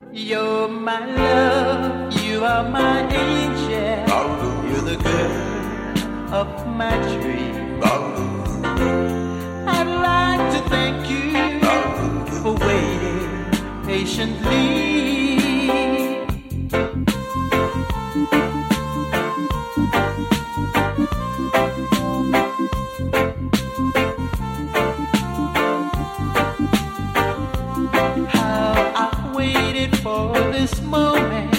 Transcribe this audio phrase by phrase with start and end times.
[0.00, 4.06] You're my love, you are my angel.
[4.06, 4.70] Hallelujah.
[4.70, 7.80] You're the girl of my dream.
[7.82, 9.64] Hallelujah.
[9.66, 12.42] I'd like to thank you Hallelujah.
[12.42, 15.17] for waiting patiently.
[30.52, 31.50] this moment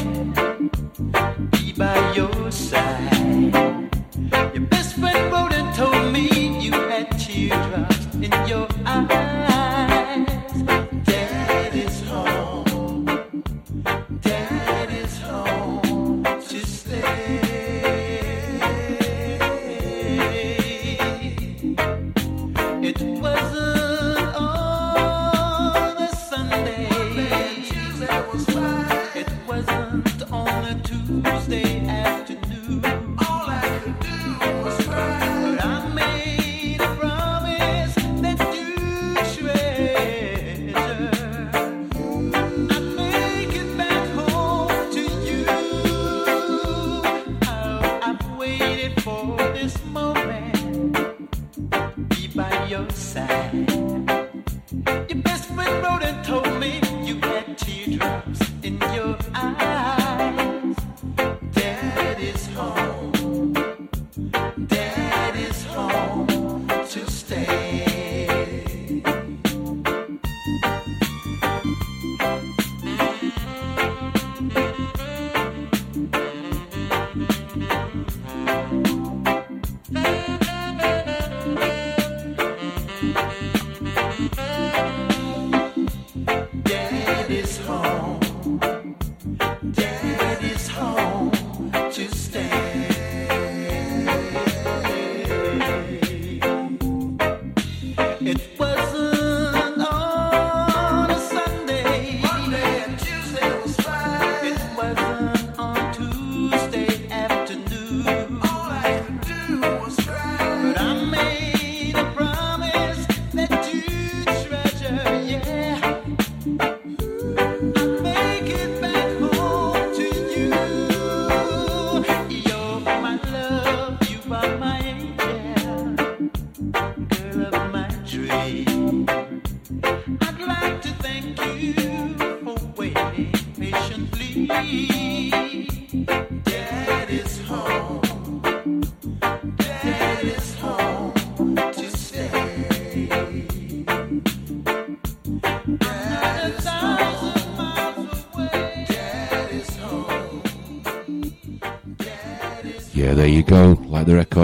[1.52, 3.89] be by your side.
[4.53, 6.38] Your best friend wrote and told me.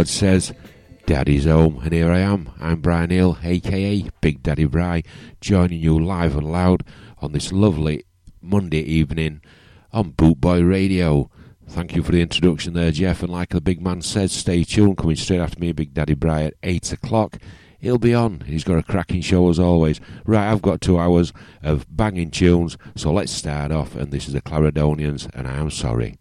[0.06, 0.54] God says,
[1.08, 2.52] Daddy's home, and here I am.
[2.60, 5.02] I'm Brian Hill, aka Big Daddy Bry,
[5.42, 6.84] joining you live and loud
[7.18, 8.04] on this lovely
[8.40, 9.42] Monday evening
[9.92, 11.32] on Bootboy Radio.
[11.68, 13.24] Thank you for the introduction there, Jeff.
[13.24, 15.00] And like the big man said, stay tuned.
[15.00, 17.40] Coming straight after me, Big Daddy Bry at 8 o'clock.
[17.80, 18.42] He'll be on.
[18.42, 20.00] He's got a cracking show as always.
[20.24, 21.34] Right, I've got two hours
[21.64, 23.96] of banging tunes, so let's start off.
[23.96, 26.20] And this is the Clarendonians, and I'm sorry.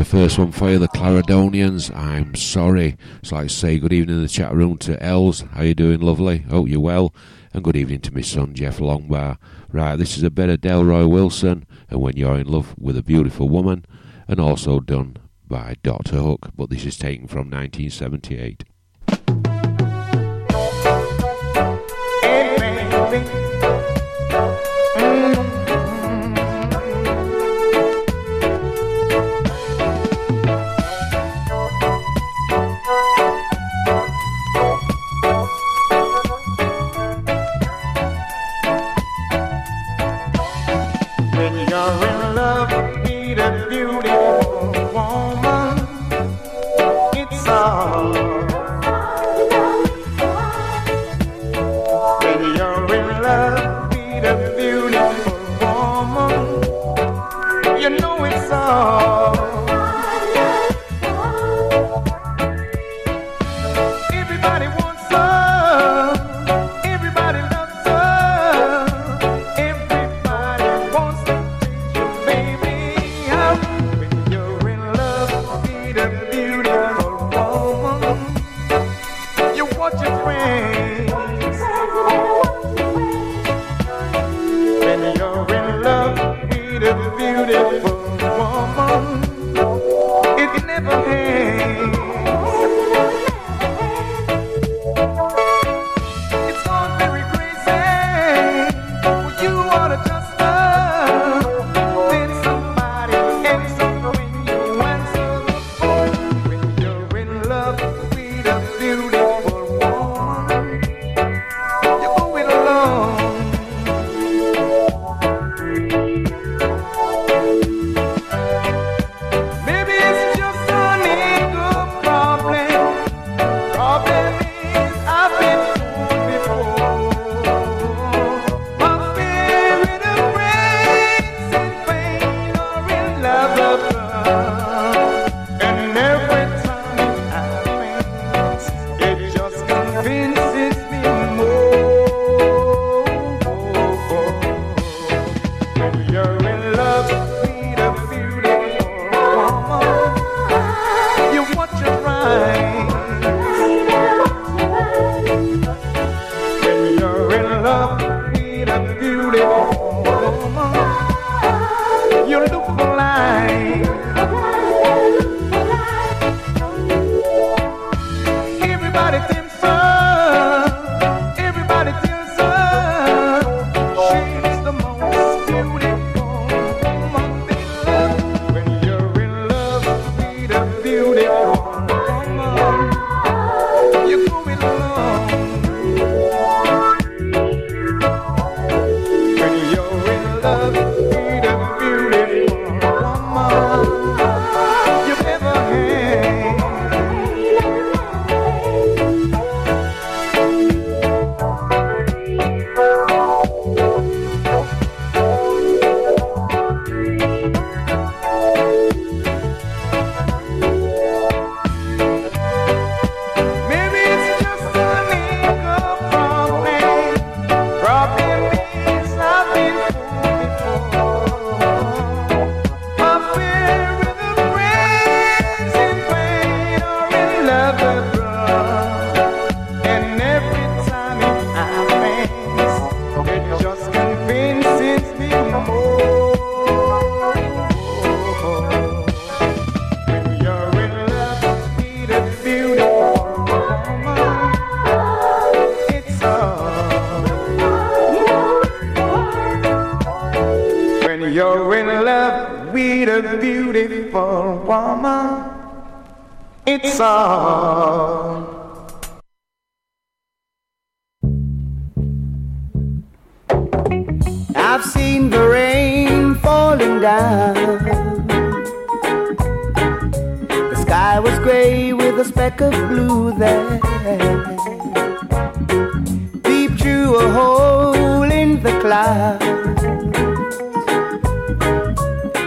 [0.00, 1.94] The first one for you, the Clarendonians.
[1.94, 2.96] I'm sorry.
[3.22, 5.42] So I say good evening in the chat room to Els.
[5.52, 6.38] How you doing, lovely?
[6.38, 7.14] Hope you're well.
[7.52, 9.36] And good evening to my son, Jeff Longbar.
[9.70, 13.02] Right, this is a bit of Delroy Wilson, and When You're in Love with a
[13.02, 13.84] Beautiful Woman,
[14.26, 16.16] and also done by Dr.
[16.16, 18.64] Hook, but this is taken from 1978.
[23.12, 23.39] on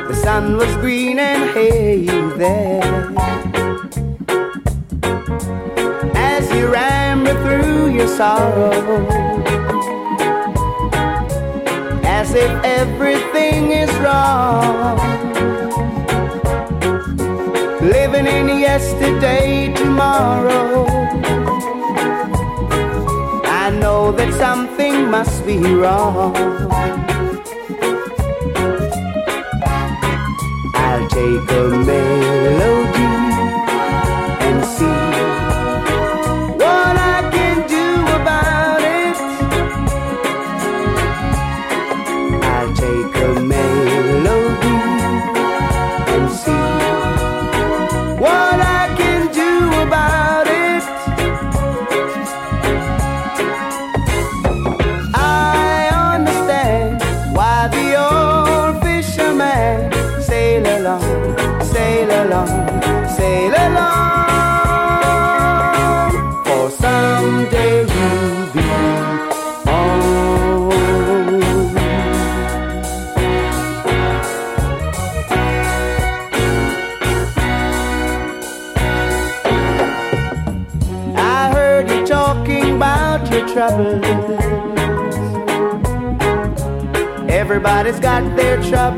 [0.08, 3.14] The sun was green and hazy there.
[6.16, 8.72] As you ramble through your sorrow,
[12.06, 14.98] as if everything is wrong.
[17.82, 21.03] Living in yesterday, tomorrow
[24.04, 26.36] know that something must be wrong.
[30.76, 32.83] I'll take a melody
[88.14, 88.93] like they're trapped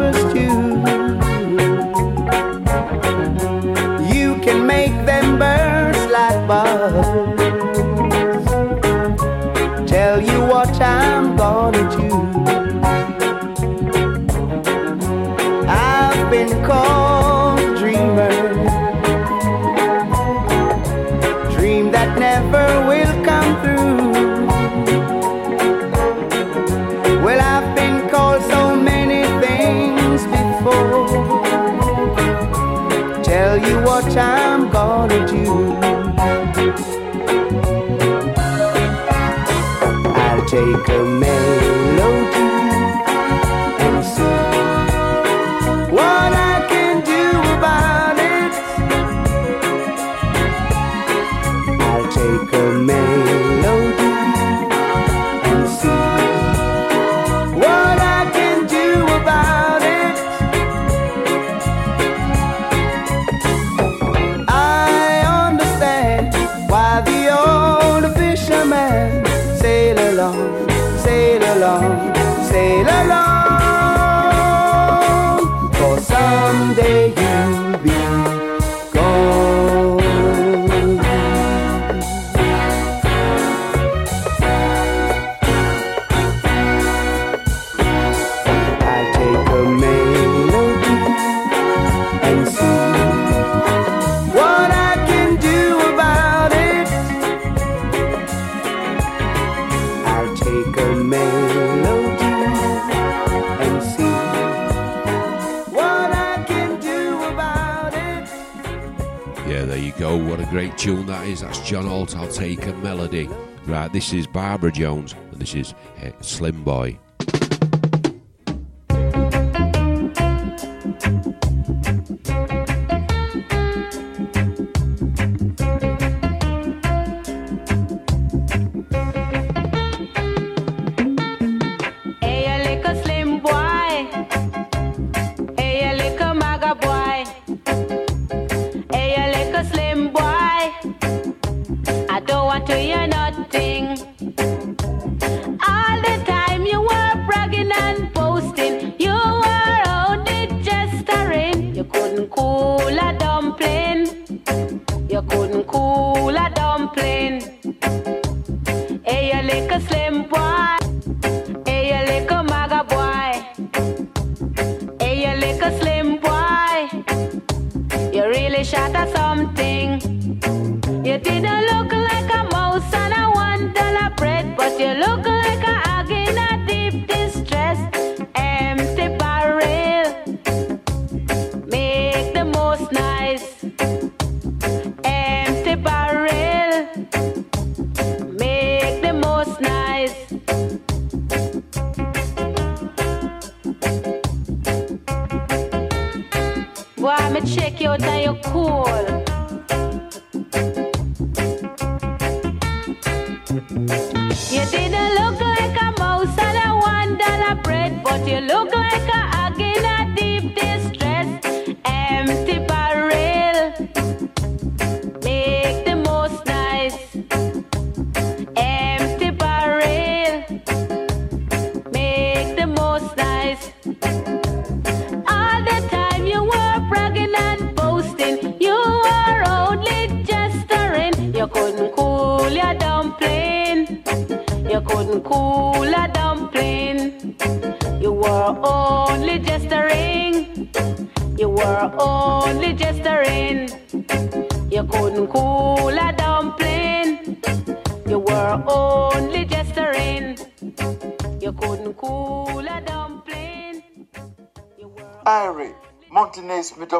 [114.05, 116.99] This is Barbara Jones, and this is uh, Slim Boy.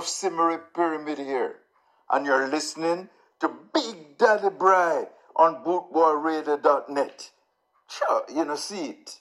[0.05, 1.55] of Pyramid here,
[2.11, 7.31] and you're listening to Big Daddy Bry on bootboyradio.net.
[7.89, 9.19] Sure, you know, see it.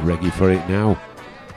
[0.00, 1.00] Reggae for it now.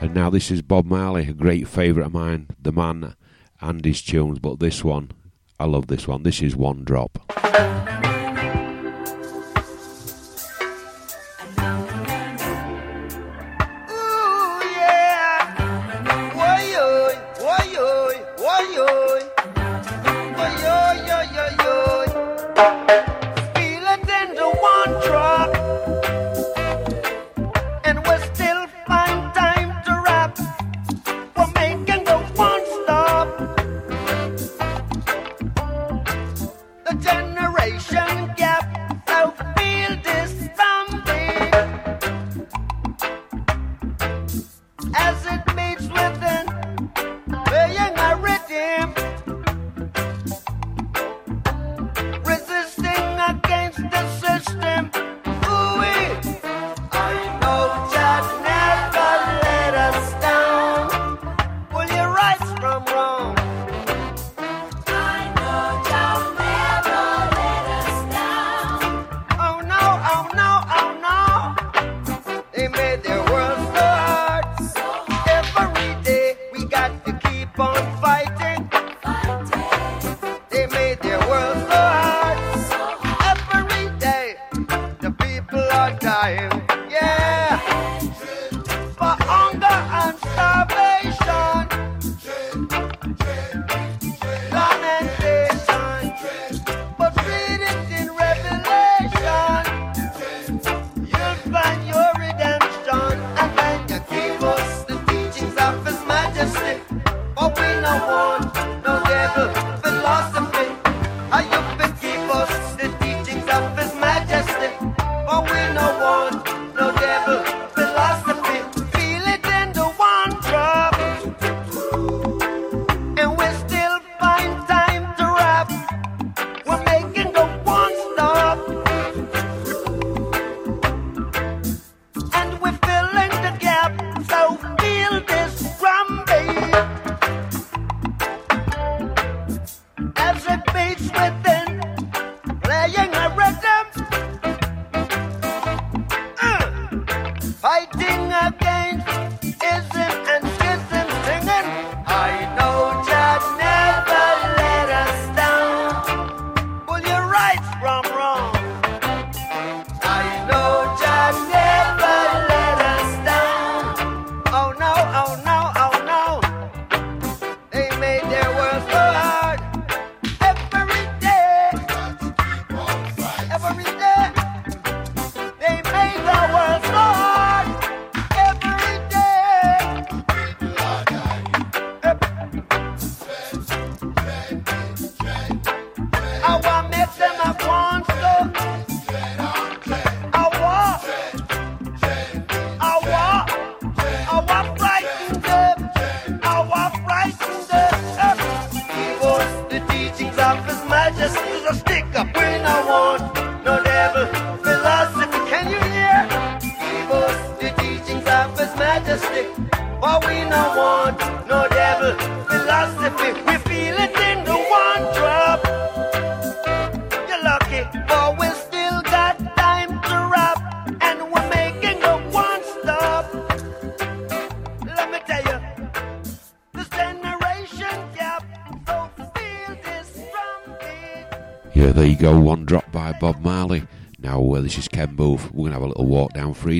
[0.00, 3.14] And now this is Bob Marley, a great favourite of mine, the man
[3.60, 5.12] and his tunes, but this one,
[5.58, 6.22] I love this one.
[6.24, 7.18] This is One Drop.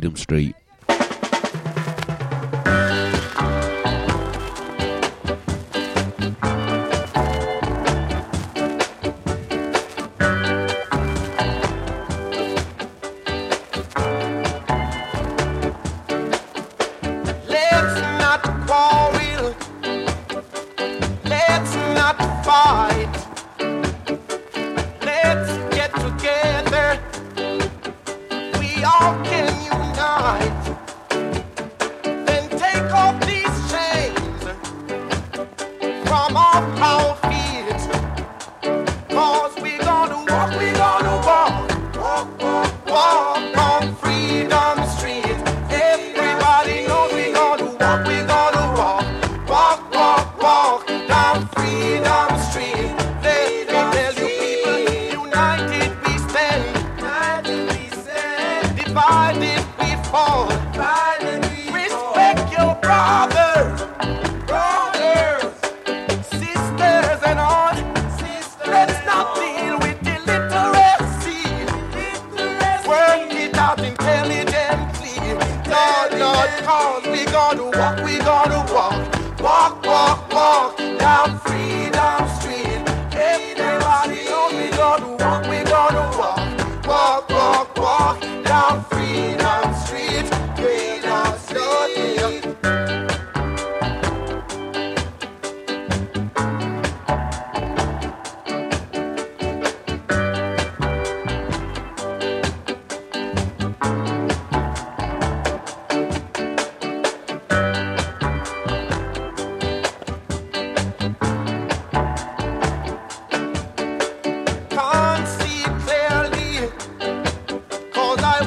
[0.04, 0.63] Freedom Street.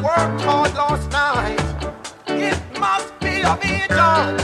[0.02, 1.60] worked hard last night.
[2.28, 4.38] It must be a vision.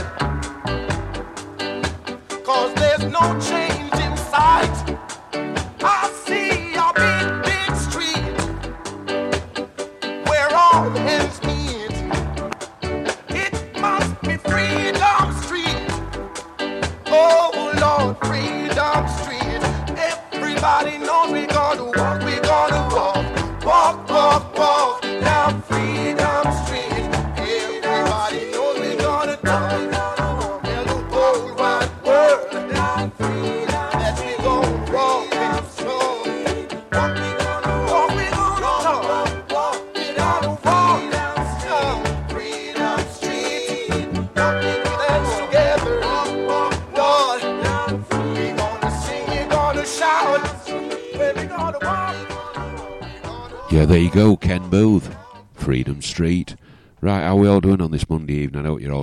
[2.44, 3.38] Cause there's no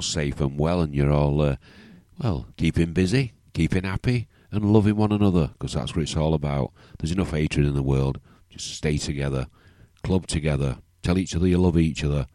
[0.02, 1.56] all safe and well and you're all, uh,
[2.18, 6.72] well, keeping busy, keeping happy, and loving one another, because that's what it's all about.
[6.98, 8.20] There's enough hatred in the world.
[8.50, 9.46] Just stay together,
[10.04, 12.26] club together, tell each other you love each other,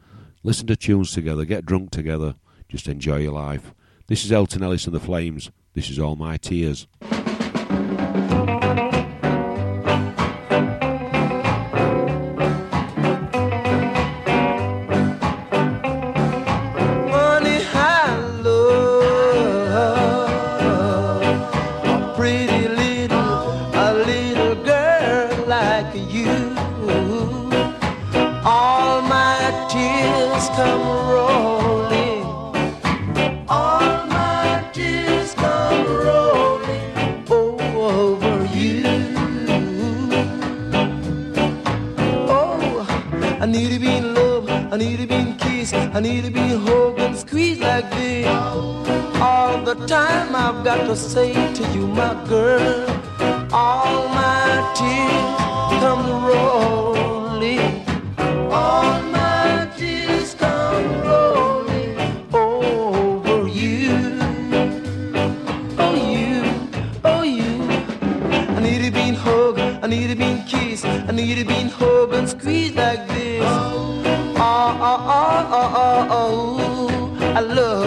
[0.44, 2.36] listen to tunes together, get drunk together,
[2.68, 3.74] just enjoy your life.
[4.06, 5.50] This is Alton Ellis and the Flames.
[5.74, 6.86] This is All My Tears.
[50.76, 52.86] Got to say to you, my girl,
[53.52, 57.84] all my tears come rolling.
[58.52, 61.96] All my tears come rolling
[62.34, 64.18] over you.
[65.78, 66.42] Oh, you,
[67.04, 67.52] oh, you.
[68.56, 72.14] I need to be hugged, I need to be kissed, I need to be hugged
[72.14, 73.42] and squeezed like this.
[73.44, 74.02] Oh,
[74.36, 76.38] oh, oh, oh, oh, oh,
[77.20, 77.32] oh.
[77.36, 77.85] I love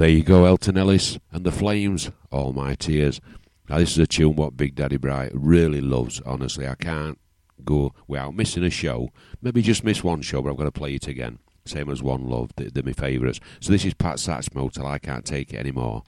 [0.00, 3.20] there you go, Alton Ellis and the Flames, All My Tears.
[3.68, 6.66] Now, this is a tune what Big Daddy Bright really loves, honestly.
[6.66, 7.18] I can't
[7.66, 9.10] go without missing a show.
[9.42, 11.38] Maybe just miss one show, but I'm going to play it again.
[11.66, 13.40] Same as One Love, they're, my favourites.
[13.60, 16.04] So this is Pat Satchmo till I can't take it anymore.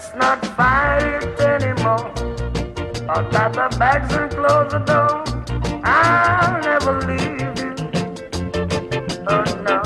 [0.00, 2.10] Let's not fight anymore.
[3.06, 5.24] I'll pack the bags and close the door.
[5.84, 7.74] I'll never leave you.
[9.28, 9.82] Oh no.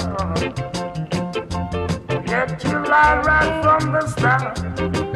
[2.24, 4.60] Yet you lie right from the start.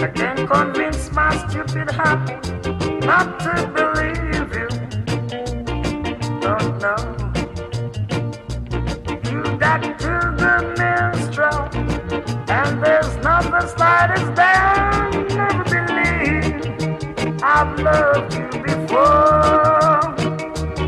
[0.03, 2.29] I can't convince my stupid heart
[3.05, 4.69] not to believe you.
[6.43, 7.08] Oh no.
[12.51, 20.15] And there's not the slightest doubt, never believe I've loved you before.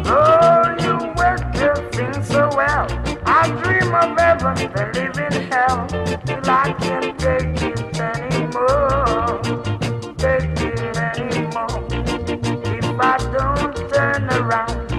[0.07, 2.87] Oh, you work your things so well.
[3.27, 5.87] I dream of heaven, then live in hell.
[6.25, 9.41] Till I can't take it anymore.
[10.17, 11.79] Take it anymore.
[12.73, 14.93] If I don't turn around,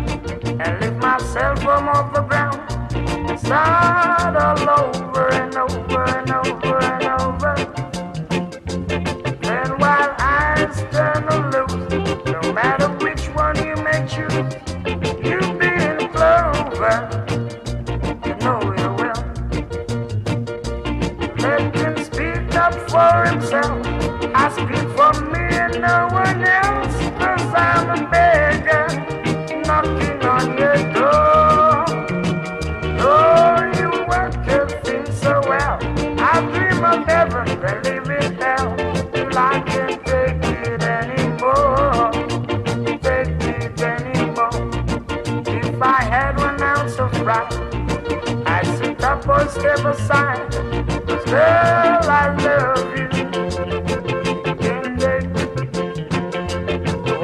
[0.61, 2.50] and lift myself from off the ground.
[3.51, 7.53] Start all over and over and over and over.
[9.41, 14.55] Then while eyes turn loose, no matter which one you may choose,
[15.21, 16.95] you be in clover.
[18.25, 19.21] You know you will.
[21.39, 23.85] Let him speak up for himself.
[24.33, 28.30] I speak for me and no one else, cause I'm a beggar
[49.51, 50.51] step aside.
[51.25, 53.11] Girl, I love you.
[54.61, 55.23] Take it.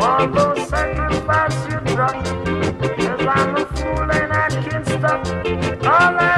[0.02, 2.18] All those sacrifices you drop.
[2.98, 5.22] Cause I'm a fool and I can't stop.
[5.86, 6.37] All as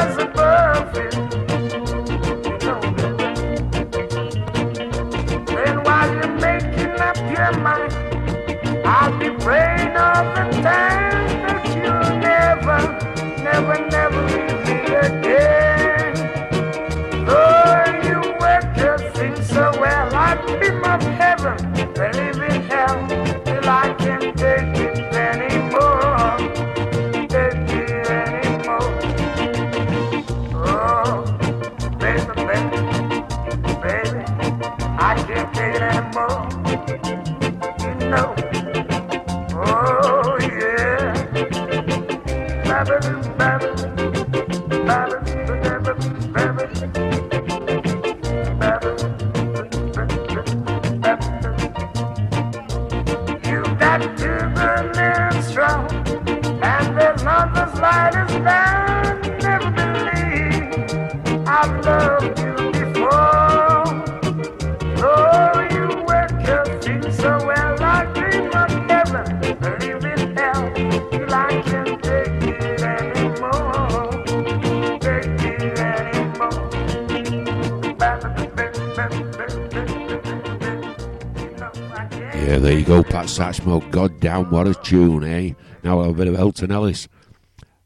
[82.69, 83.89] there you go, Pat Satchmo.
[83.89, 85.53] God damn, what a tune, eh?
[85.83, 87.07] Now a bit of Alton Ellis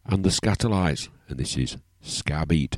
[0.06, 2.78] and the Skatalites, and this is Scarbeat.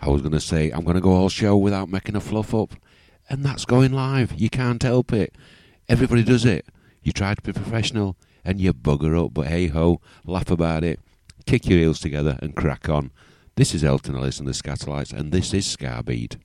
[0.00, 2.54] I was going to say I'm going to go all show without making a fluff
[2.54, 2.74] up,
[3.28, 4.32] and that's going live.
[4.34, 5.34] You can't help it.
[5.88, 6.66] Everybody does it.
[7.02, 11.00] You try to be professional and you bugger up, but hey ho, laugh about it,
[11.46, 13.10] kick your heels together and crack on.
[13.56, 16.36] This is Alton Ellis and the Skatalites, and this is Scarbeat.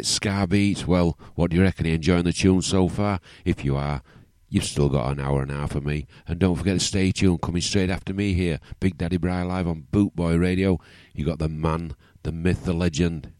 [0.00, 0.86] Skatalite Scar Beat.
[0.86, 1.86] Well, what do you reckon?
[1.86, 3.20] Are you enjoying the tune so far?
[3.44, 4.02] If you are,
[4.48, 6.06] you've still got an hour and a half of me.
[6.26, 9.68] And don't forget to stay tuned, coming straight after me here, Big Daddy Bry live
[9.68, 10.78] on Bootboy Radio.
[11.14, 13.32] You got the man, the myth, the legend,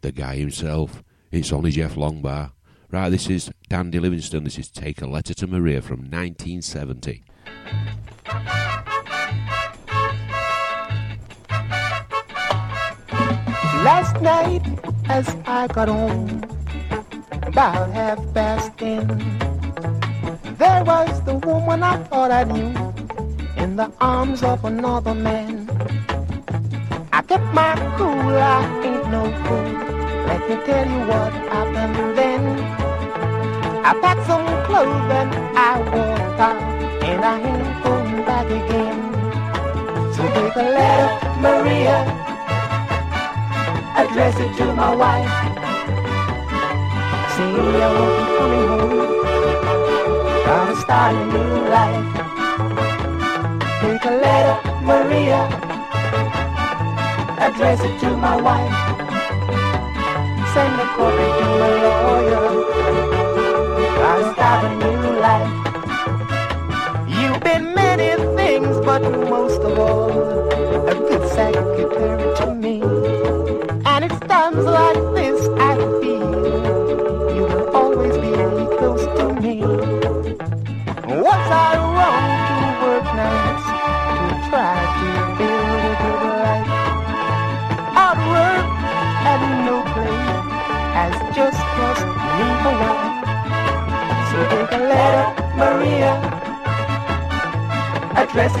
[0.00, 1.02] the guy himself.
[1.30, 2.52] It's only Jeff Longbar.
[2.90, 4.44] Right, this is Dandy Livingstone.
[4.44, 7.24] This is Take a Letter to Maria from 1970.
[13.86, 14.66] Last night,
[15.08, 16.42] as I got home,
[17.42, 19.06] about half past ten,
[20.58, 22.74] there was the woman I thought I knew
[23.62, 25.70] in the arms of another man.
[27.12, 28.58] I kept my cool, I
[28.88, 29.70] ain't no fool.
[30.30, 32.42] Let me tell you what happened then.
[33.86, 36.60] I packed some clothes and I walked out,
[37.04, 38.98] and I ain't going back again.
[40.12, 42.35] So take a letter, Maria
[43.96, 45.30] address it to my wife.
[47.34, 49.06] Say I won't be coming home.
[50.44, 52.06] Gotta start a new life.
[53.80, 54.56] Take a letter,
[54.88, 55.40] Maria.
[57.46, 58.76] Address it to my wife.
[60.52, 62.44] Send a copy to my lawyer.
[64.00, 65.52] Gotta start a new life.
[67.08, 70.55] You've been many things, but most of all,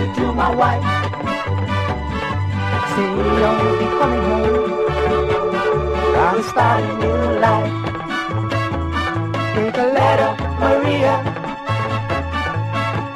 [0.00, 0.82] it to my wife.
[2.92, 3.08] Say
[3.48, 4.70] I'll be coming home.
[6.14, 7.74] Gotta start a new life.
[9.54, 11.14] Take a letter, Maria.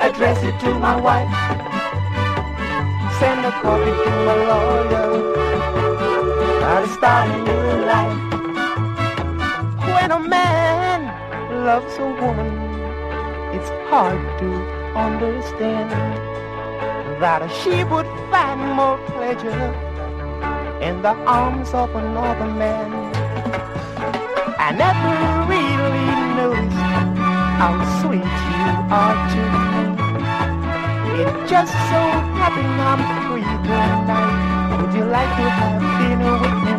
[0.06, 1.32] Address it to my wife.
[3.18, 5.08] Send a copy to my lawyer.
[6.60, 8.18] Gotta start a new life.
[9.94, 11.00] When a man
[11.64, 12.52] loves a woman,
[13.54, 14.48] it's hard to
[14.96, 16.19] understand
[17.20, 19.68] that she would find more pleasure
[20.80, 22.88] in the arms of another man.
[24.56, 25.12] I never
[25.44, 26.08] really
[26.40, 26.80] noticed
[27.60, 29.84] how sweet you are to me.
[31.20, 32.00] It just so
[32.40, 34.80] happened I'm free tonight.
[34.80, 36.74] Would you like to have dinner with me?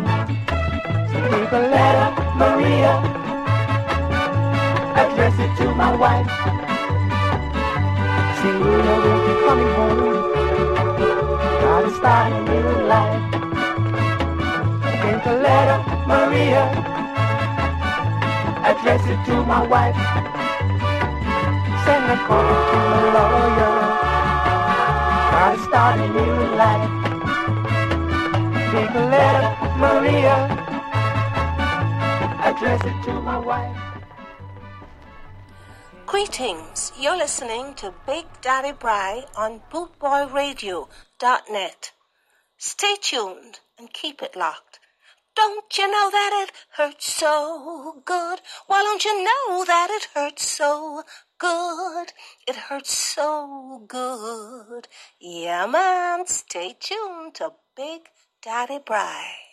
[1.11, 2.09] So take a letter,
[2.41, 2.93] Maria.
[4.97, 6.60] Address it to my wife.
[11.61, 13.21] Gotta start a new life.
[15.23, 16.63] A letter, Maria.
[18.69, 19.95] Address it to my wife.
[21.85, 23.75] Send a copy to my lawyer.
[25.31, 26.93] Gotta start a new life.
[28.71, 29.45] Take a letter,
[29.83, 30.35] Maria.
[32.49, 33.77] Address it to my wife.
[36.07, 36.80] Greetings.
[37.01, 41.91] You're listening to Big Daddy Bry on bootboyradio.net.
[42.59, 44.79] Stay tuned and keep it locked.
[45.35, 48.41] Don't you know that it hurts so good?
[48.67, 51.01] Why don't you know that it hurts so
[51.39, 52.13] good?
[52.47, 54.87] It hurts so good.
[55.19, 56.27] Yeah, man.
[56.27, 58.09] Stay tuned to Big
[58.43, 59.50] Daddy Bry.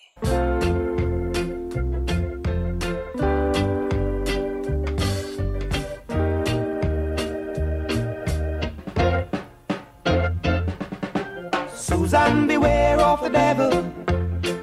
[12.29, 13.71] Susan, beware of the devil.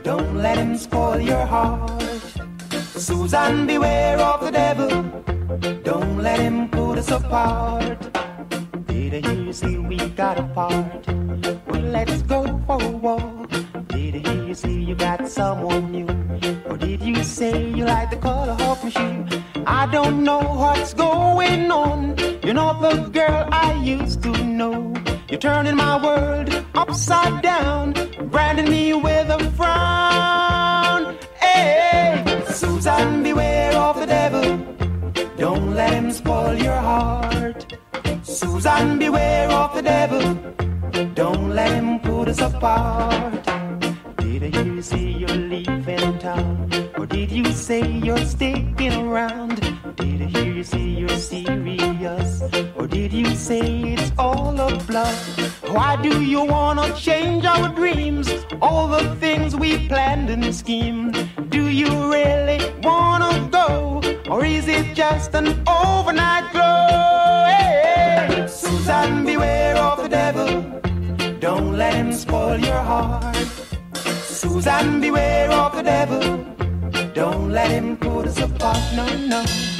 [0.03, 2.03] Don't let him spoil your heart.
[2.93, 5.01] Susan, beware of the devil.
[5.81, 7.99] Don't let him put us apart.
[8.85, 11.14] Did I hear you see we got apart?
[47.75, 49.55] Say you're sticking around?
[49.97, 52.29] Did I hear you say you're serious?
[52.77, 55.19] Or did you say it's all a bluff?
[55.75, 58.27] Why do you wanna change our dreams?
[58.61, 61.15] All the things we planned and schemed.
[61.49, 62.59] Do you really
[62.89, 63.69] wanna go?
[64.31, 66.87] Or is it just an overnight glow?
[67.51, 70.49] Hey, Susan, beware of the devil.
[71.47, 73.35] Don't let him spoil your heart.
[74.41, 76.54] Susan, beware of the devil.
[77.55, 78.77] Let him put us apart.
[78.97, 79.74] No, no.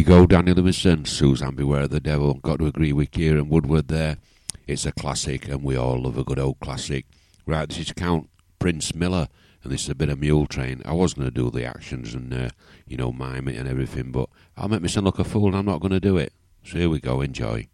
[0.00, 1.04] You go, Daniel Livingston.
[1.04, 2.32] Susan Beware of the Devil.
[2.32, 4.16] Got to agree with Kieran Woodward there.
[4.66, 7.04] It's a classic, and we all love a good old classic.
[7.44, 9.28] Right, this is Count Prince Miller,
[9.62, 10.80] and this is a bit of Mule Train.
[10.86, 12.48] I was going to do the actions and, uh,
[12.86, 15.66] you know, mime it and everything, but I'll make myself look a fool, and I'm
[15.66, 16.32] not going to do it.
[16.64, 17.68] So here we go, enjoy.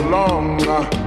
[0.00, 0.97] And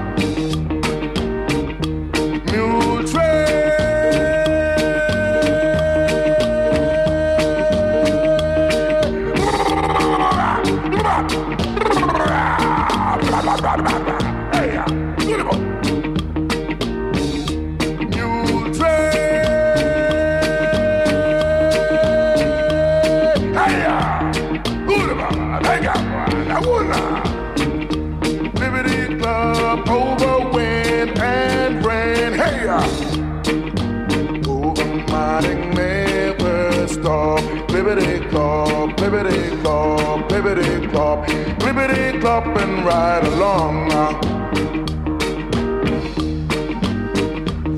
[41.26, 43.90] Club, Liberty Club, and ride along.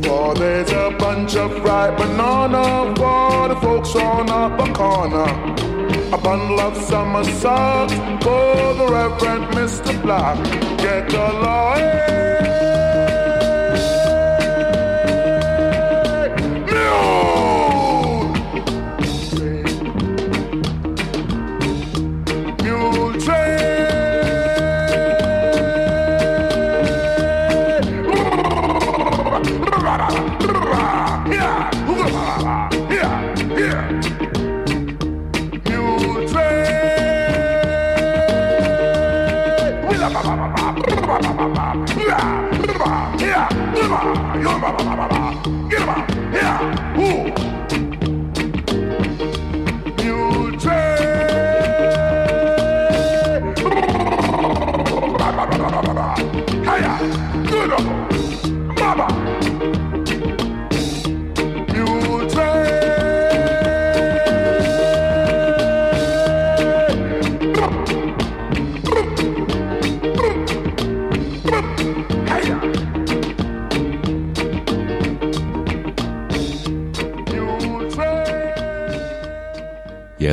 [0.03, 5.27] For there's a bunch of ripe banana for the folks on up a corner.
[6.13, 9.99] A bundle of summer socks for the Reverend Mr.
[10.01, 10.37] Black.
[10.77, 11.33] Get the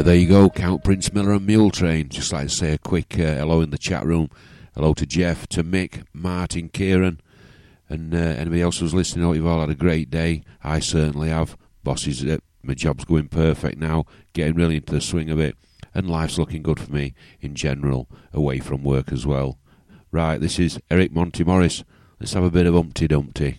[0.00, 2.08] Yeah, there you go, Count Prince Miller and Mule Train.
[2.08, 4.30] Just like to say a quick uh, hello in the chat room.
[4.74, 7.20] Hello to Jeff, to Mick, Martin, Kieran,
[7.86, 9.26] and uh, anybody else who's listening.
[9.26, 10.42] I hope you've all had a great day.
[10.64, 11.54] I certainly have.
[11.84, 15.54] Bosses, uh, my job's going perfect now, getting really into the swing of it,
[15.92, 19.58] and life's looking good for me in general, away from work as well.
[20.10, 21.84] Right, this is Eric Monty Morris.
[22.18, 23.58] Let's have a bit of Humpty Dumpty.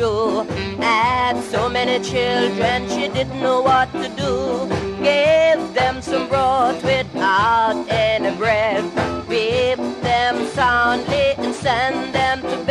[0.00, 0.44] Show.
[0.80, 4.34] Had so many children she didn't know what to do.
[5.02, 8.82] Gave them some broth without any bread.
[9.28, 9.78] Whip
[10.08, 12.69] them soundly and send them to bed.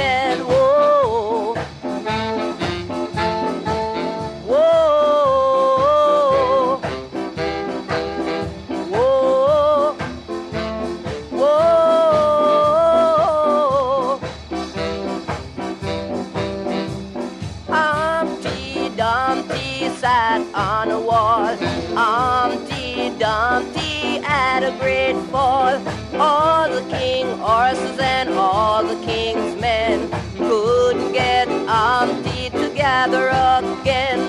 [32.99, 34.28] Together again.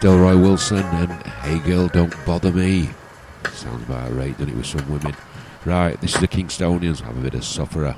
[0.00, 2.88] Delroy Wilson and Hey Girl, Don't Bother Me.
[3.52, 5.14] Sounds about right, doesn't it, with some women?
[5.66, 7.02] Right, this is the Kingstonians.
[7.02, 7.94] Have a bit of sufferer.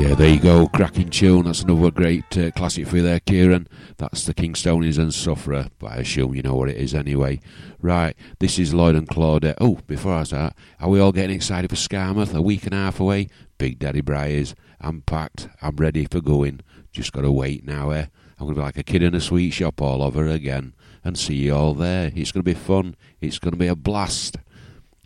[0.00, 0.66] Yeah, there you go.
[0.66, 1.44] Cracking tune.
[1.44, 3.68] That's another great uh, classic for you there, Kieran.
[3.98, 7.38] That's the Kingstonians and Sufferer, but I assume you know what it is anyway.
[7.82, 9.58] Right, this is Lloyd and Claudette.
[9.60, 12.34] Oh, before I start, are we all getting excited for Skamouth?
[12.34, 13.28] A week and a half away?
[13.58, 14.54] Big Daddy Briars.
[14.80, 15.50] I'm packed.
[15.60, 16.60] I'm ready for going.
[16.92, 18.06] Just got to wait now, eh?
[18.38, 20.72] I'm going to be like a kid in a sweet shop all over again
[21.04, 22.10] and see you all there.
[22.14, 22.96] It's going to be fun.
[23.20, 24.38] It's going to be a blast.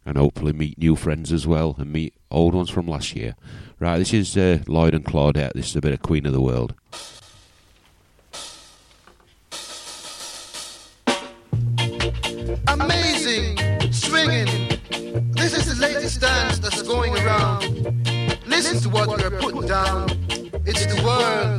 [0.06, 3.34] And hopefully meet new friends as well and meet old ones from last year.
[3.84, 5.52] Right, this is uh, Lloyd and Claudette.
[5.52, 6.72] This is a bit of Queen of the World.
[12.66, 13.58] Amazing,
[13.92, 14.46] swinging.
[15.32, 17.62] This is the latest dance that's going around.
[18.46, 20.08] Listen to what we're putting down.
[20.64, 21.53] It's the world.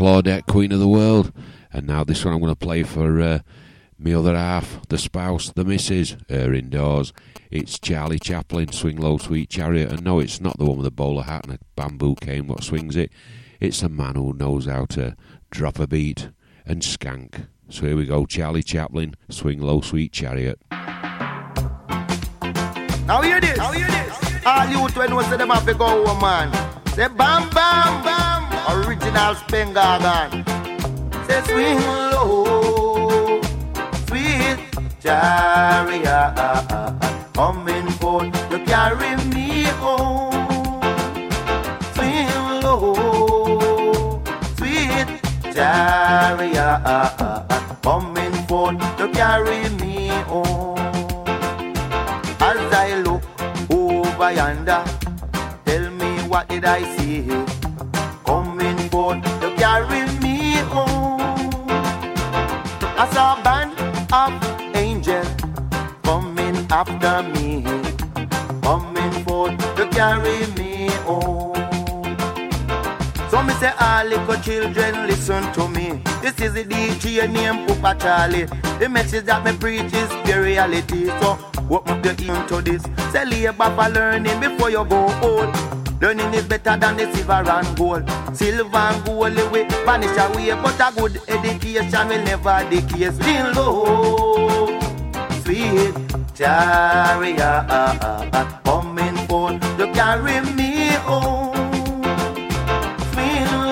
[0.00, 1.30] Claudette, Queen of the World.
[1.74, 3.40] And now this one I'm going to play for uh,
[3.98, 7.12] me other half, the spouse, the missus, her indoors.
[7.50, 9.92] It's Charlie Chaplin, Swing Low Sweet Chariot.
[9.92, 12.64] And no, it's not the one with the bowler hat and a bamboo cane what
[12.64, 13.12] swings it.
[13.60, 15.16] It's a man who knows how to
[15.50, 16.30] drop a beat
[16.64, 17.48] and skank.
[17.68, 20.58] So here we go, Charlie Chaplin, Swing Low Sweet Chariot.
[23.06, 23.58] Now hear this.
[23.58, 24.46] Now hear this.
[24.46, 26.50] All you when know say them have to go man.
[26.94, 28.29] Say bam bam bam.
[28.70, 30.46] Original Spengagan.
[31.26, 31.80] Say swing
[32.12, 33.40] low,
[34.06, 34.58] sweet
[35.02, 36.34] chariot,
[37.34, 40.80] coming forth to carry me home.
[41.94, 42.30] Swing
[42.62, 44.22] low,
[44.56, 45.08] sweet
[45.52, 46.80] chariot,
[47.82, 50.78] coming forth to carry me home.
[52.38, 53.22] As I look
[53.68, 54.84] over yonder,
[55.64, 57.59] tell me what did I see?
[64.12, 64.32] Of
[64.74, 65.28] angels
[66.02, 67.62] coming after me,
[68.60, 71.54] coming forth to carry me home.
[73.30, 76.02] So me say, all little children, listen to me.
[76.22, 78.46] This is the DJ named Papa Charlie.
[78.80, 81.06] The message that me preach is the reality.
[81.20, 81.38] So
[81.70, 82.82] open up your ear this.
[83.12, 85.79] Say labor for learning before you go old.
[86.00, 88.10] Learning is better than the silver and gold.
[88.34, 93.10] Silver and gold will vanish away, but a good education will never decay.
[93.10, 94.80] Still low,
[95.42, 95.94] sweet
[96.34, 97.68] chariot
[98.64, 102.02] coming forth to carry me home.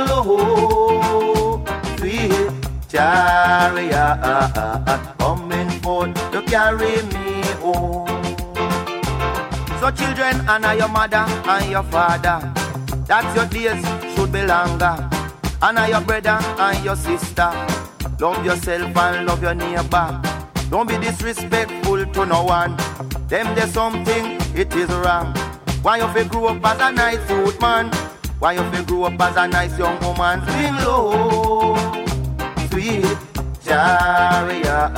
[0.06, 1.64] Low,
[1.96, 2.52] sweet
[2.90, 4.20] chariot
[5.18, 8.27] coming forth to carry me home.
[9.80, 12.52] So children, honor your mother and your father.
[13.06, 13.80] That your days
[14.14, 15.08] should be longer.
[15.62, 17.50] Honor your brother and your sister.
[18.20, 20.20] Love yourself and love your neighbor.
[20.70, 22.76] Don't be disrespectful to no one.
[23.28, 25.32] Them there's something, it is wrong.
[25.82, 27.90] Why you fi grow up as a nice youth man?
[28.40, 30.44] Why you fi grow up as a nice young woman?
[30.48, 31.76] Sing low,
[32.70, 33.16] sweet
[33.64, 34.94] chariot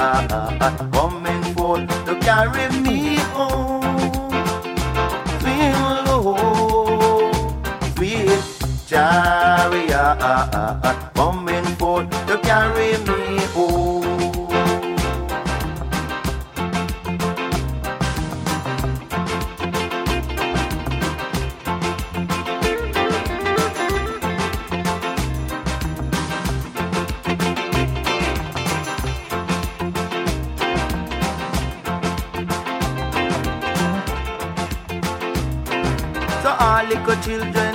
[0.93, 3.70] coming forth to carry me home.
[8.91, 10.19] Chariot
[11.15, 14.03] coming forth to carry me home.
[36.43, 37.70] So all little children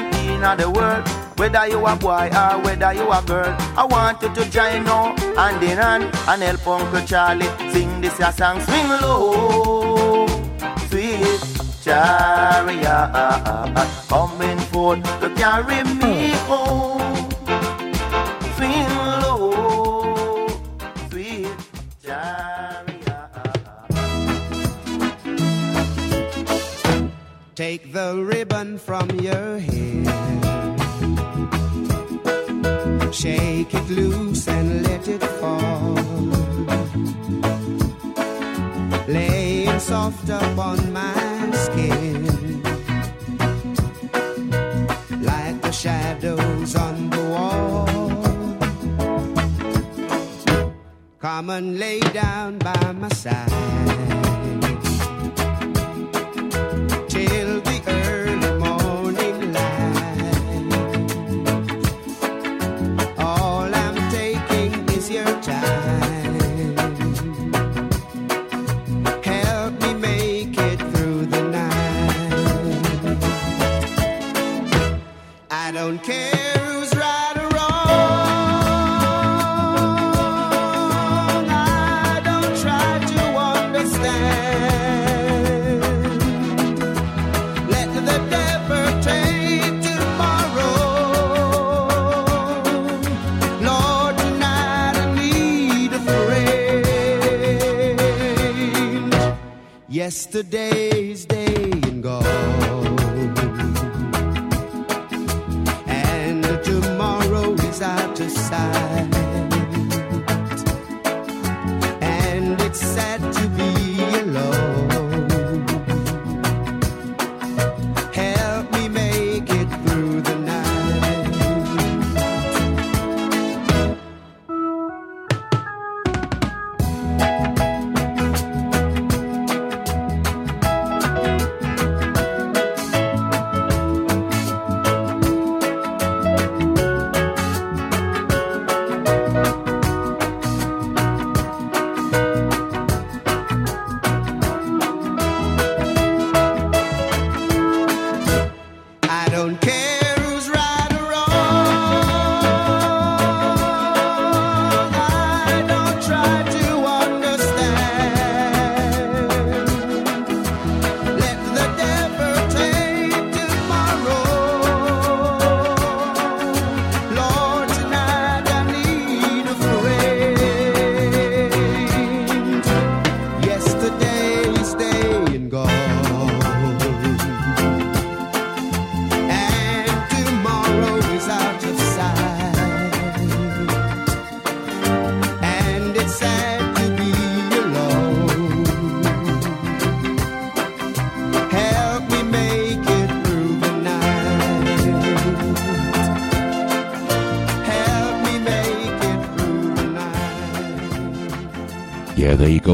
[0.52, 4.30] in the world, whether you a boy or whether you a girl, I want you
[4.34, 8.62] to join now hand in hand and help Uncle Charlie sing this a song.
[8.62, 10.28] Swing low,
[10.90, 11.42] sweet
[11.82, 13.12] chariot
[14.08, 17.30] coming forth to carry me home.
[18.56, 18.90] Swing
[19.24, 20.48] low,
[21.10, 21.48] sweet
[22.04, 22.94] chariot.
[27.56, 30.35] Take the ribbon from your hair.
[33.16, 35.96] Shake it loose and let it fall.
[39.08, 42.26] Lay it soft upon my skin.
[45.24, 47.88] Like the shadows on the wall.
[51.20, 54.15] Come and lay down by my side.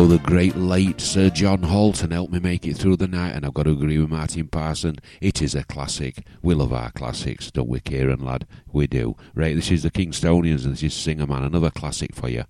[0.01, 3.53] The great late Sir John Holton helped me make it through the night, and I've
[3.53, 4.97] got to agree with Martin Parson.
[5.21, 6.25] It is a classic.
[6.41, 8.45] We love our classics, don't we, Kieran, lad?
[8.73, 9.15] We do.
[9.35, 12.43] Right, this is the Kingstonians, and this is Singer Man, another classic for you.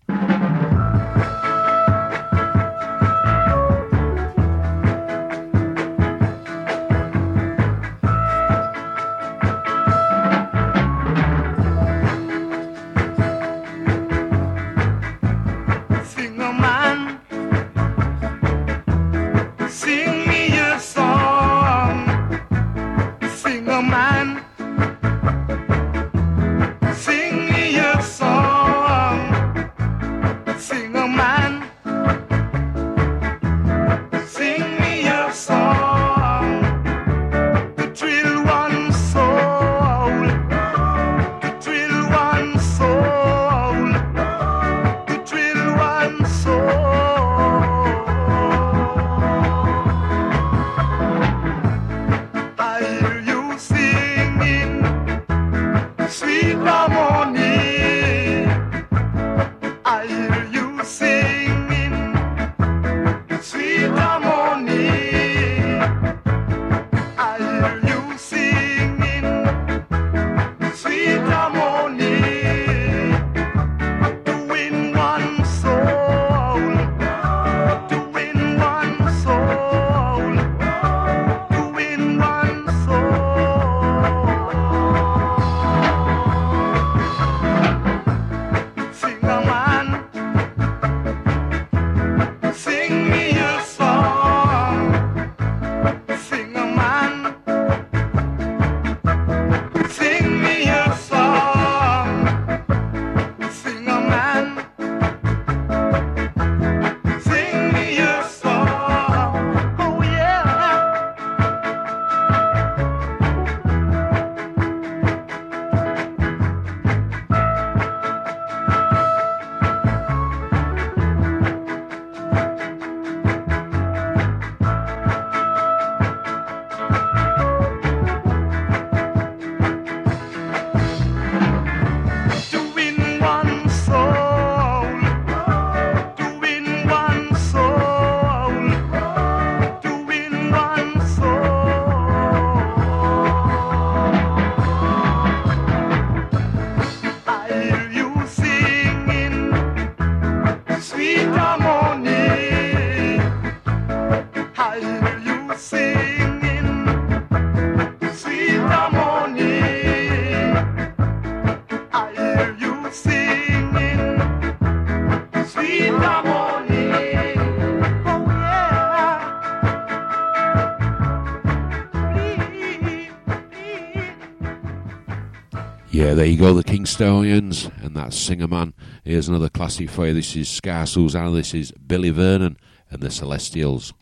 [176.12, 178.74] Yeah, there you go, the Kingstonians, and that Singer Man.
[179.06, 180.14] Here's another classic for you.
[180.14, 182.58] This is Ska Susanna, this is Billy Vernon
[182.90, 183.94] and the Celestials.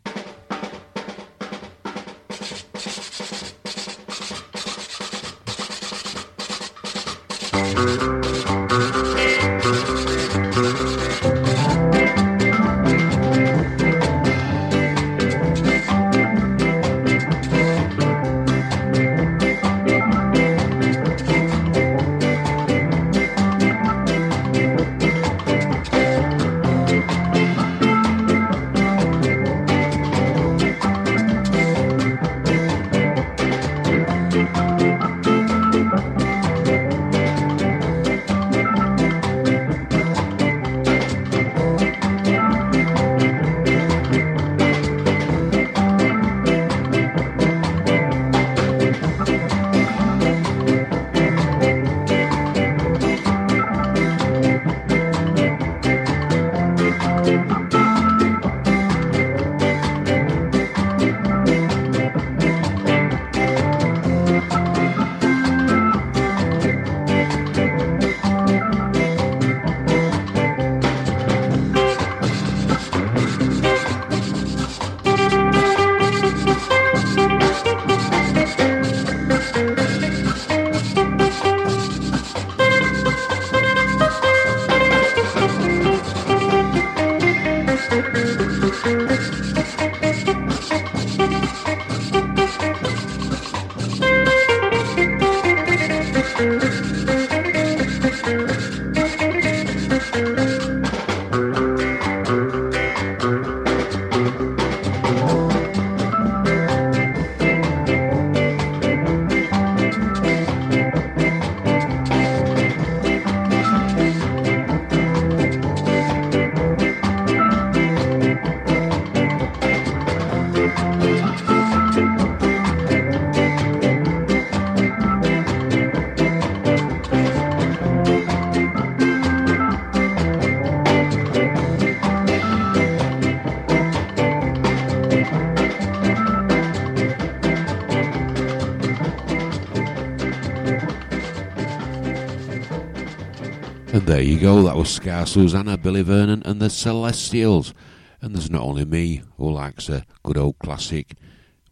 [144.40, 147.74] You go, that was Ska Susanna, Billy Vernon, and the Celestials.
[148.22, 151.16] And there's not only me who likes a good old classic,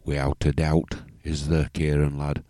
[0.04, 2.44] without a doubt, is the Kieran lad.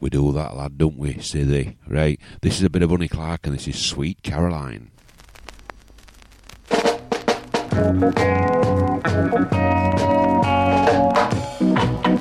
[0.00, 1.20] We do that, lad, don't we?
[1.20, 1.76] Say they.
[1.86, 4.90] Right, this is a bit of Bunny Clark, and this is Sweet Caroline.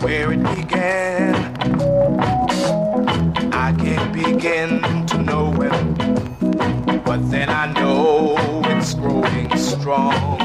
[0.03, 1.34] where it began.
[3.51, 6.02] I can't begin to know it,
[7.14, 8.35] but then I know
[8.65, 10.40] it's growing strong.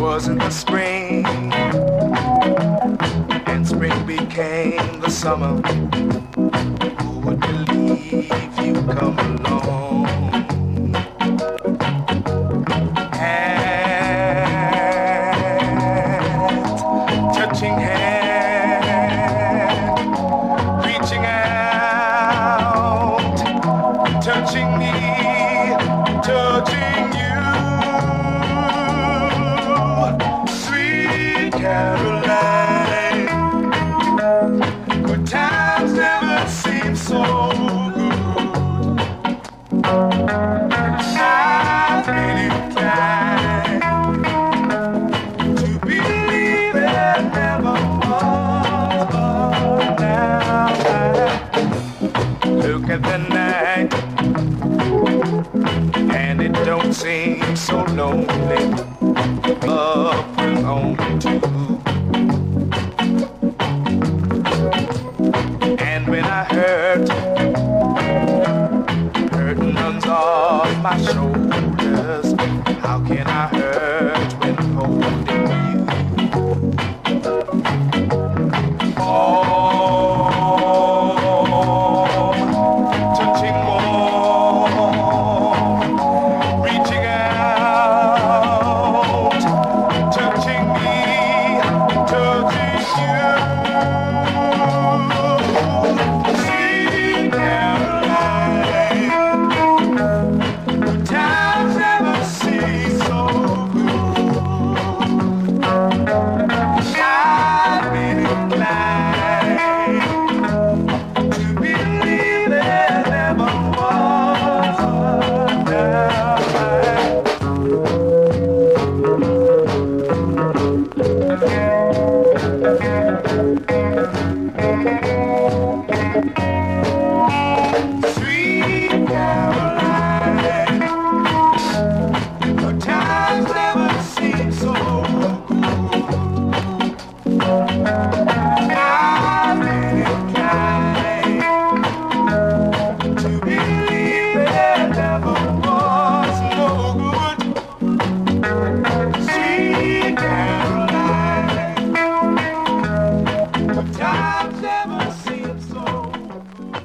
[0.00, 1.26] Was in the spring,
[3.46, 5.60] and spring became the summer.
[7.02, 10.33] Who would believe you come along?
[57.96, 58.93] Seem so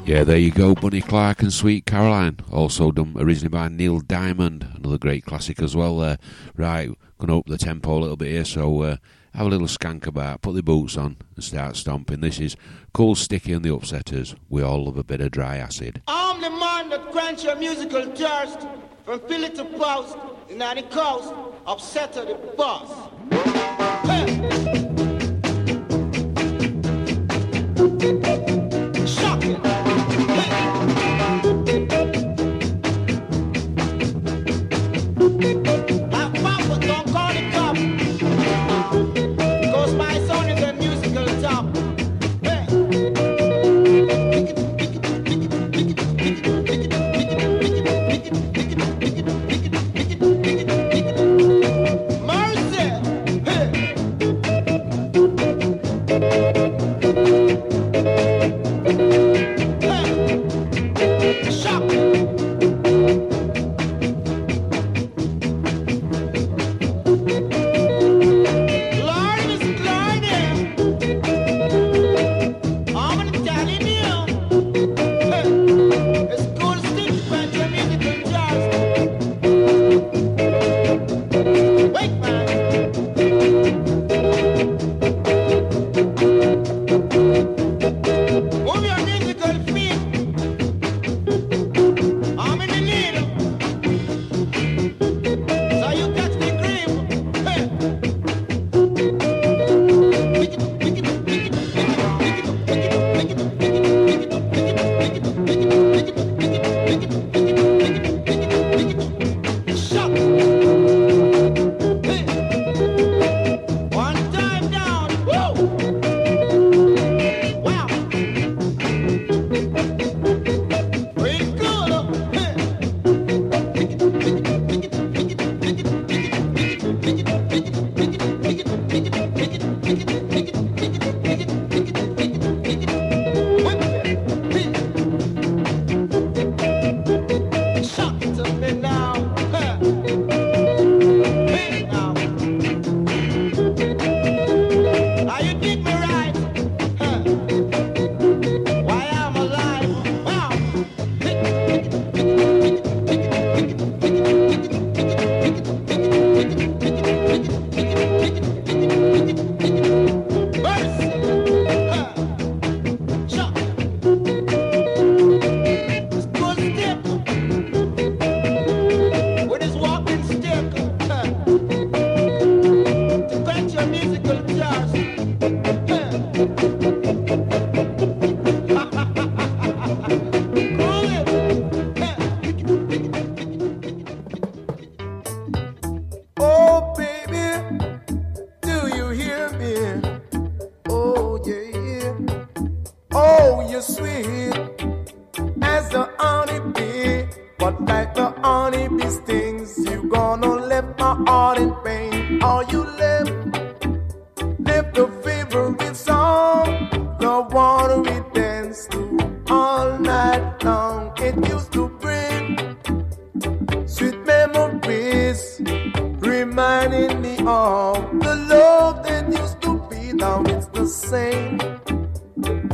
[0.09, 2.39] Yeah, there you go, Bunny Clark and Sweet Caroline.
[2.51, 6.17] Also done originally by Neil Diamond, another great classic as well there.
[6.57, 8.95] Right, gonna up the tempo a little bit here, so uh,
[9.35, 12.21] have a little skank about, put the boots on and start stomping.
[12.21, 12.55] This is
[12.91, 14.33] Cool Sticky and the Upsetters.
[14.49, 16.01] We all love a bit of dry acid.
[16.07, 18.65] I'm the man that quench your musical thirst
[19.05, 20.17] from Philly to Post,
[20.49, 21.35] and on the coast,
[21.67, 23.11] upset to the boss.
[24.07, 24.79] Hey.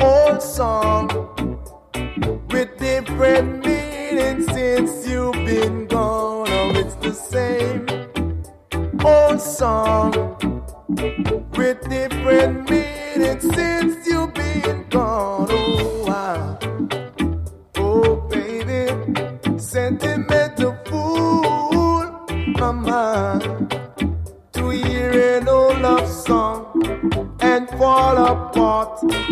[0.02, 1.10] old song
[2.50, 6.48] with different meanings since you've been gone.
[6.50, 7.86] Oh, it's the same
[9.04, 10.12] old song
[11.56, 12.65] with different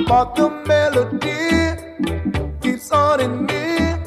[0.07, 1.75] But your melody
[2.61, 3.97] keeps on in me,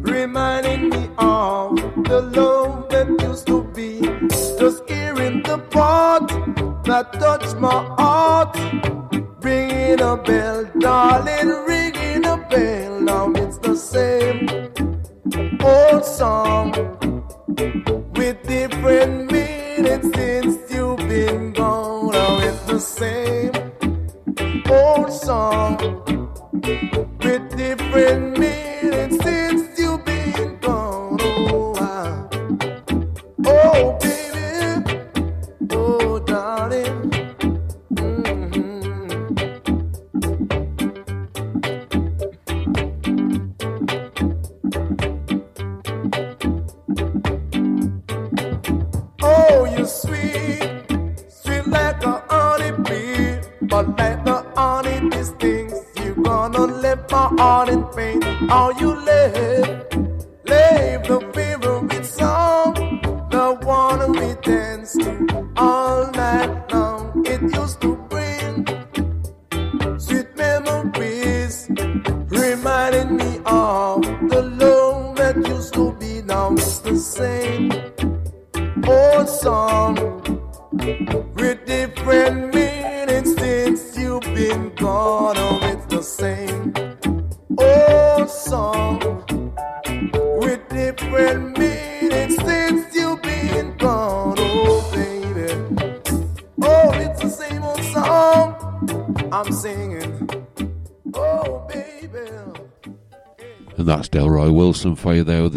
[0.00, 4.00] reminding me of the love that used to be.
[4.58, 6.28] Just hearing the part
[6.84, 7.99] that touched my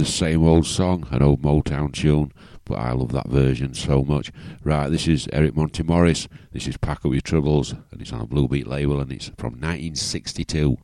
[0.04, 2.34] the same old song, an old Motown tune,
[2.66, 4.34] but I love that version so much.
[4.62, 6.28] Right, this is Eric Monty Morris.
[6.52, 9.32] This is Pack Up Your Troubles, and it's on a Blue Beat label, and it's
[9.38, 10.78] from 1962.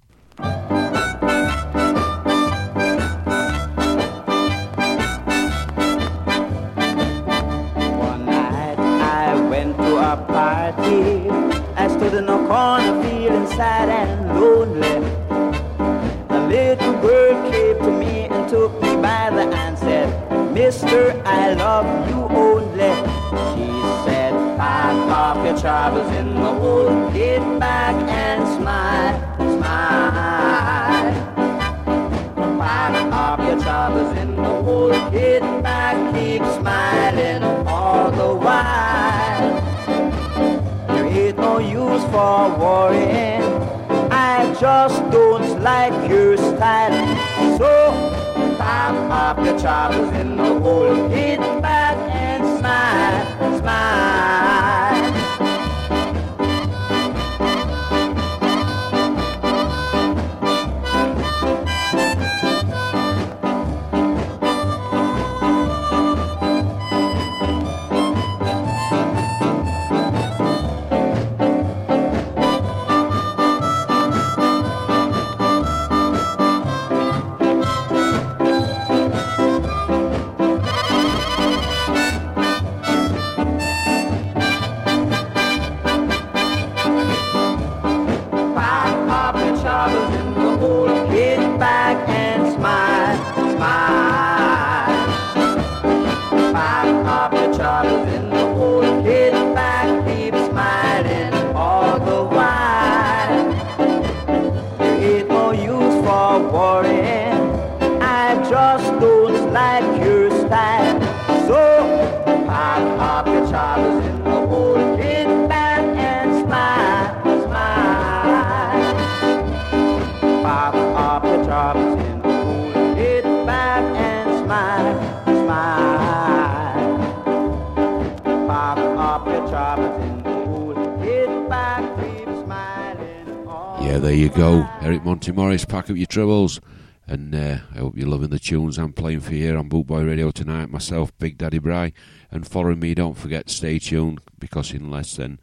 [135.89, 136.61] Up your troubles.
[137.07, 140.05] And uh, I hope you're loving the tunes I'm playing for you here on Bootboy
[140.05, 140.69] Radio tonight.
[140.69, 141.93] Myself, Big Daddy Bry.
[142.29, 145.39] And following me, don't forget to stay tuned because in less than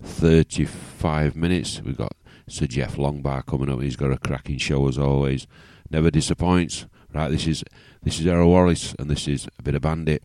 [0.00, 2.12] 35 minutes, we've got
[2.46, 3.80] Sir Jeff Longbar coming up.
[3.80, 5.48] He's got a cracking show as always.
[5.90, 6.86] Never disappoints.
[7.12, 7.64] Right, this is
[8.04, 10.22] this is Errol Wallace, and this is a bit of Bandit.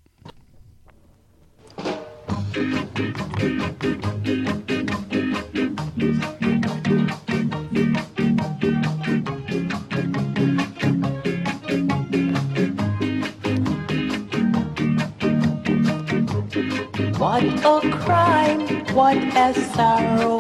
[17.28, 18.62] What a crime,
[18.96, 20.40] what a sorrow.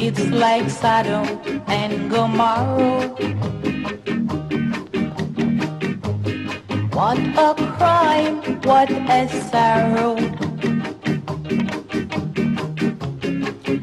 [0.00, 1.26] It's like Sodom
[1.66, 3.08] and Gomorrah.
[6.94, 10.16] What a crime, what a sorrow.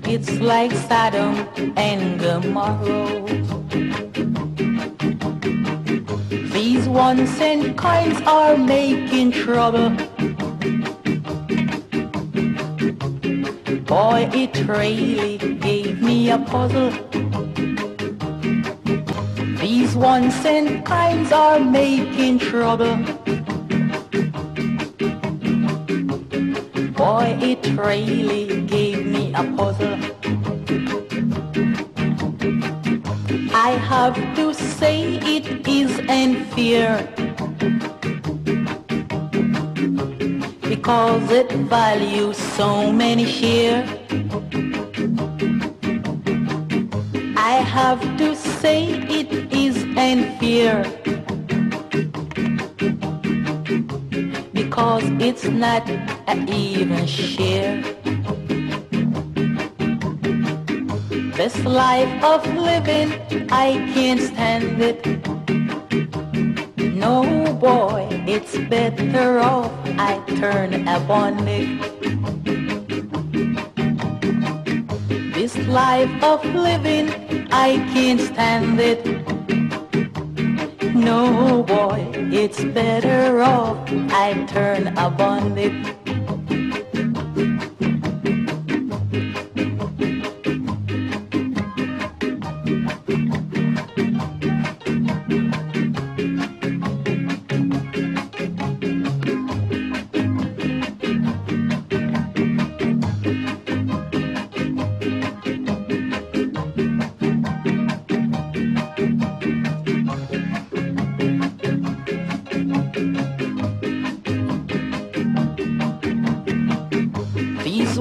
[0.10, 1.36] It's like Sodom
[1.78, 3.49] and Gomorrah.
[6.90, 9.92] Ones and kinds are making trouble.
[13.86, 16.92] Boy, it really gave me a puzzle.
[19.62, 22.98] These ones and kinds are making trouble.
[26.94, 29.98] Boy, it really gave me a puzzle.
[33.54, 34.49] I have to
[35.40, 37.08] it is unfair
[40.68, 43.84] because it values so many here
[47.38, 48.80] I have to say
[49.20, 50.84] it is unfair
[54.54, 55.90] because it's not
[56.28, 57.82] an even share.
[61.40, 63.14] This life of living,
[63.50, 65.19] I can't stand it.
[67.00, 71.80] No boy, it's better off I turn a bonnet.
[75.34, 77.08] This life of living,
[77.52, 79.06] I can't stand it.
[80.94, 83.78] No boy, it's better off
[84.12, 85.99] I turn a bonnet.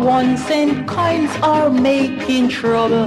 [0.09, 3.07] Ones and kinds are making trouble.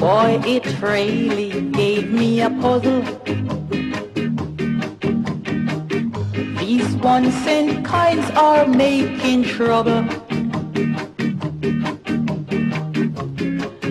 [0.00, 3.02] Boy, it really gave me a puzzle.
[6.60, 10.02] These ones and kinds are making trouble.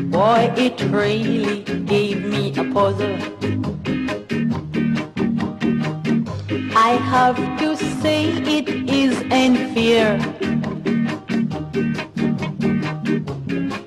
[0.10, 3.16] Boy, it really gave me a puzzle.
[6.76, 8.26] I have to say
[8.58, 8.68] it
[9.02, 10.18] is unfair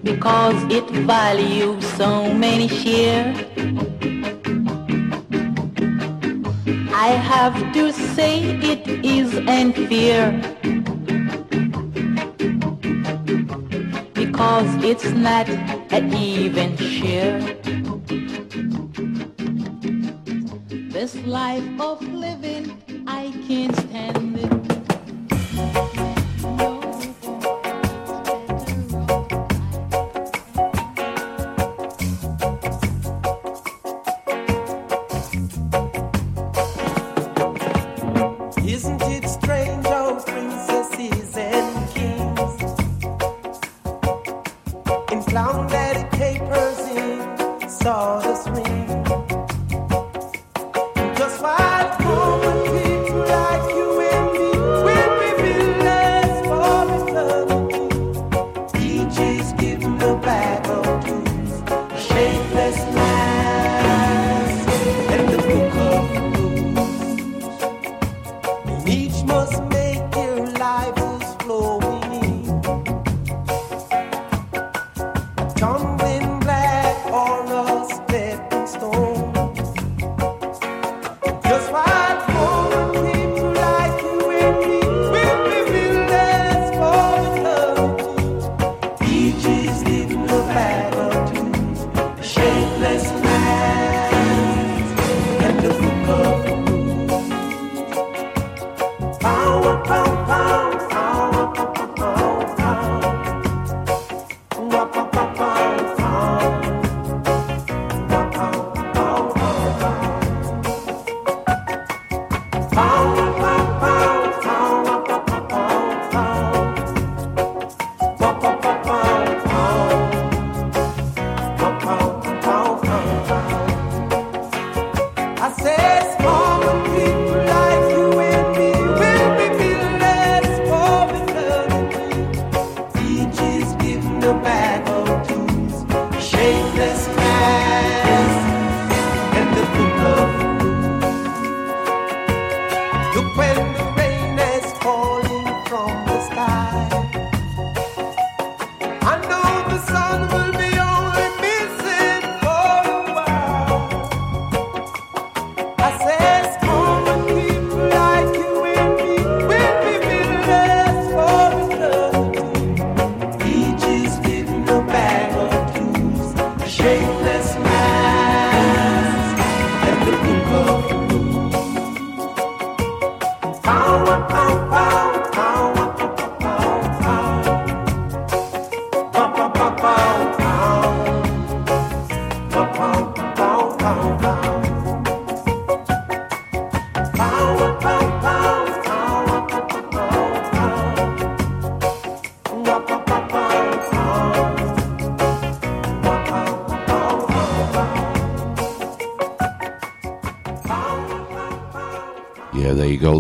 [0.02, 3.26] because it values so many share.
[7.06, 8.32] I have to say
[8.72, 10.32] it is unfair
[14.14, 15.46] because it's not
[15.98, 17.38] an even share.
[20.96, 22.15] This life of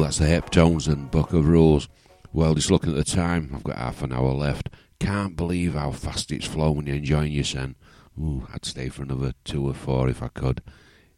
[0.06, 1.88] That's the Heptones and Book of Rules.
[2.32, 4.70] Well, just looking at the time, I've got half an hour left.
[5.00, 7.72] Can't believe how fast it's flown when you're enjoying yourself.
[8.16, 10.62] Ooh, I'd stay for another two or four if I could.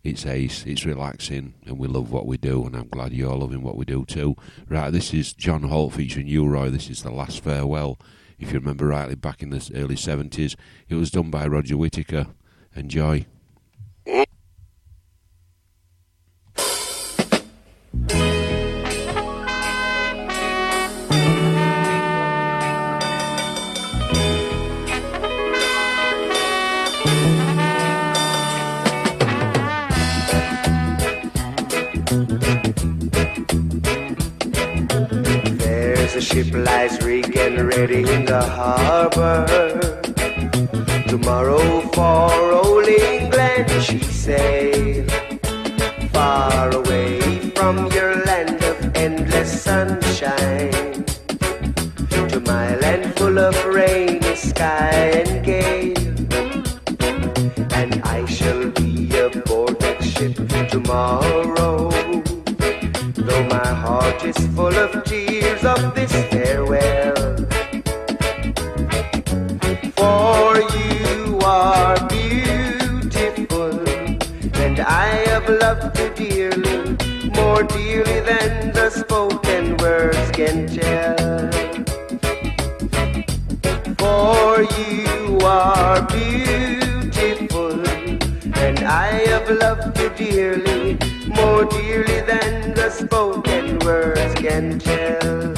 [0.02, 3.60] It's ace, it's relaxing, and we love what we do, and I'm glad you're loving
[3.60, 4.36] what we do too.
[4.70, 6.70] Right, this is John Holt featuring U-Roy.
[6.70, 7.98] This is The Last Farewell.
[8.38, 10.56] If you remember rightly, back in the early 70s,
[10.88, 12.28] it was done by Roger Whittaker.
[12.74, 13.26] Enjoy.
[37.48, 39.46] And ready in the harbor.
[41.08, 45.10] Tomorrow for old England she sailed.
[46.12, 47.20] Far away
[47.56, 51.04] from your land of endless sunshine.
[52.32, 55.96] To my land full of rainy sky and gale.
[57.80, 60.36] And I shall be aboard that ship
[60.68, 61.88] tomorrow.
[63.26, 67.17] Though my heart is full of tears of this farewell.
[75.80, 76.96] Loved you dearly,
[77.36, 81.16] more dearly than the spoken words can tell.
[83.98, 87.80] For you are beautiful,
[88.58, 90.98] and I have loved you dearly,
[91.28, 95.54] more dearly than the spoken words can tell.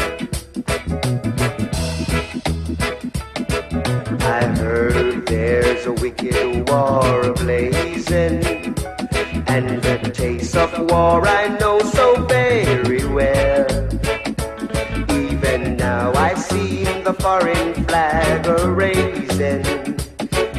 [4.23, 8.45] I heard there's a wicked war ablazing,
[9.49, 10.00] and the
[10.61, 13.67] of war I know so very well.
[15.11, 19.63] Even now I see the foreign flag a raising.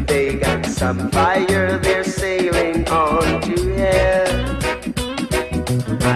[0.07, 4.33] They got some fire, they're sailing on to hell.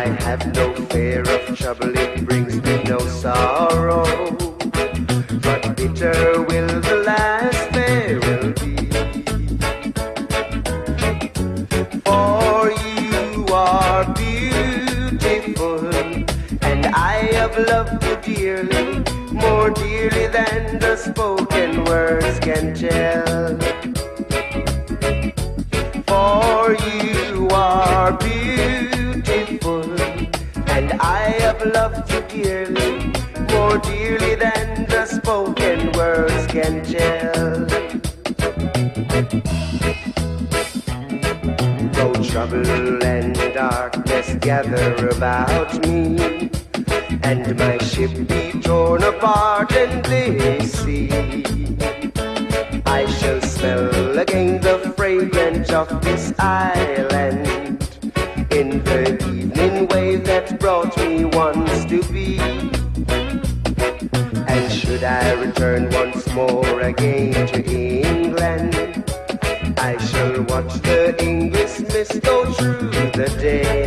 [0.02, 1.94] I have no fear of trouble,
[44.46, 46.52] gather about me,
[47.24, 51.10] and my ship be torn apart and they see.
[52.86, 57.48] I shall smell again the fragrance of this island
[58.52, 62.38] in the evening wave that brought me once to be.
[64.54, 68.76] And should I return once more again to England,
[69.80, 73.85] I shall watch the English mist go through the day.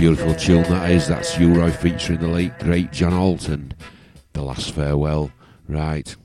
[0.00, 1.08] beautiful tune that is.
[1.08, 3.74] That's U-Roy featuring the late great John Alton.
[4.32, 5.30] The last farewell.
[5.68, 6.16] Right.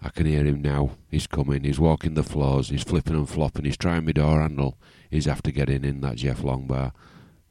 [0.00, 0.92] I can hear him now.
[1.10, 1.64] He's coming.
[1.64, 2.68] He's walking the floors.
[2.68, 3.64] He's flipping and flopping.
[3.64, 4.78] He's trying my door handle.
[5.10, 6.92] He's after getting in that Jeff Longbar.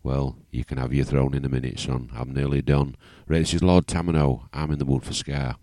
[0.03, 2.11] Well, you can have your throne in a minute, son.
[2.15, 2.95] I'm nearly done.
[3.28, 4.48] Right, this is Lord Tanamo.
[4.53, 5.57] I'm in the mood for Ska.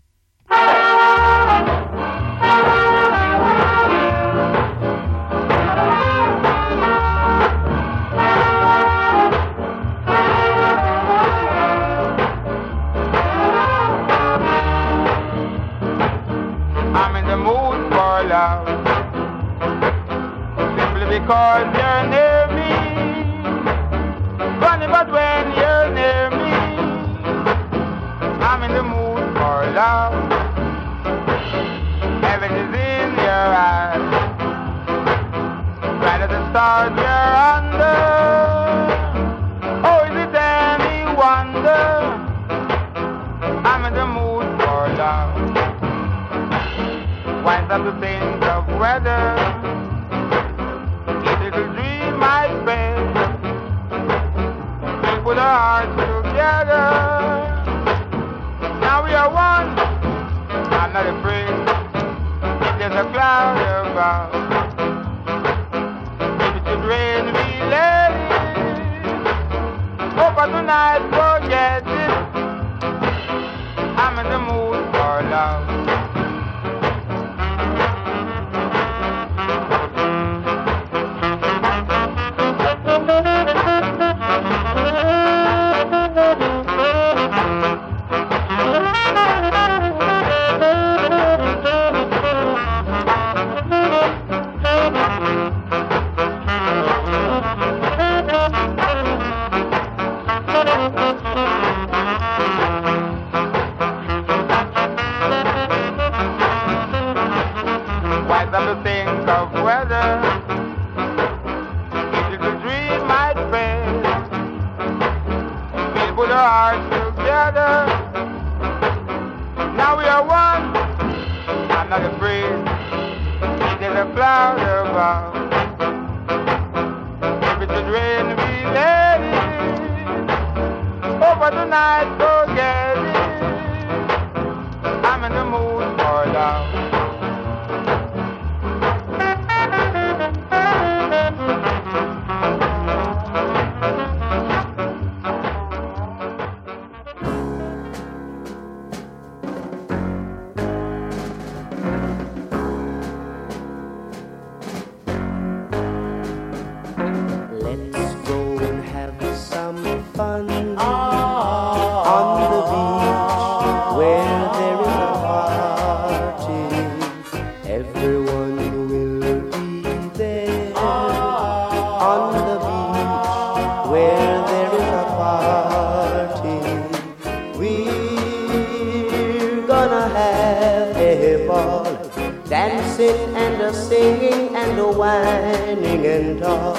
[185.09, 186.75] whining and all,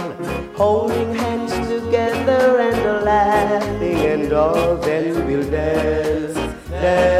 [0.54, 6.34] holding hands together and laughing and all, then we'll dance,
[6.70, 7.19] dance.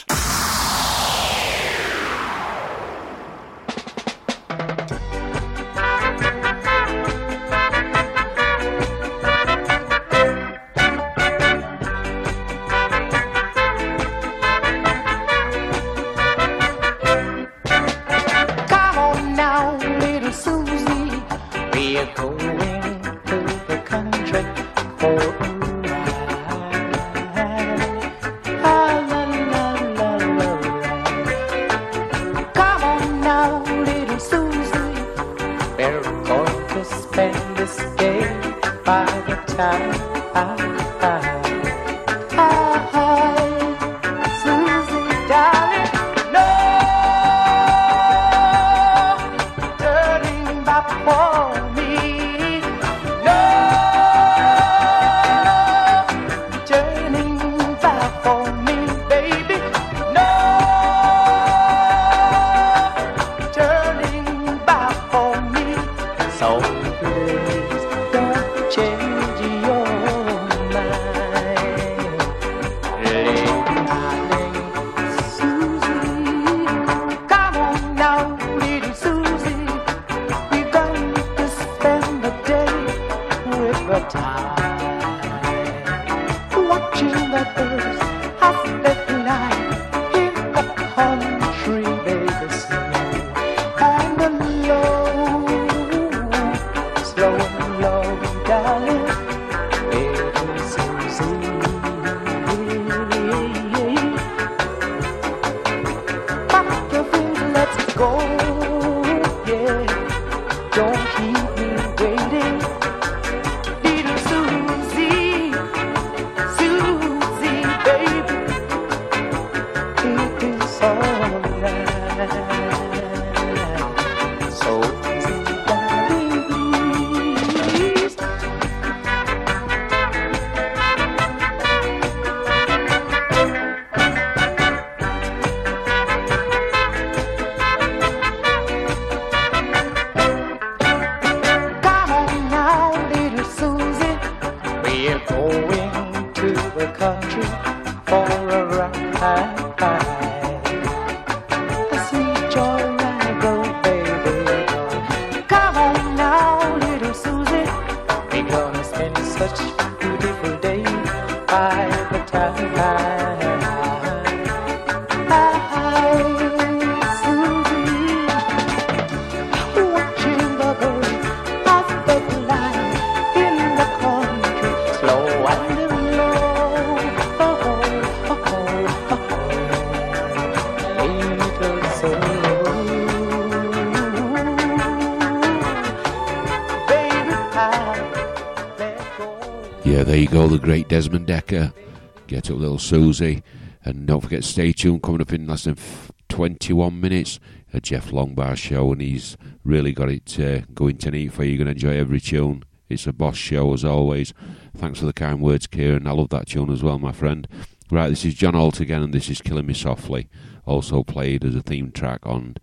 [192.81, 193.43] Susie.
[193.83, 195.01] And don't forget, stay tuned.
[195.03, 197.39] Coming up in less than f- 21 minutes,
[197.73, 201.51] a Jeff Longbar show, and he's really got it uh, going tonight for you.
[201.51, 202.63] You're going to enjoy every tune.
[202.89, 204.33] It's a boss show, as always.
[204.75, 206.07] Thanks for the kind words, Kieran.
[206.07, 207.47] I love that tune as well, my friend.
[207.89, 210.29] Right, this is John Holt again, and this is Killing Me Softly.
[210.65, 212.55] Also played as a theme track on,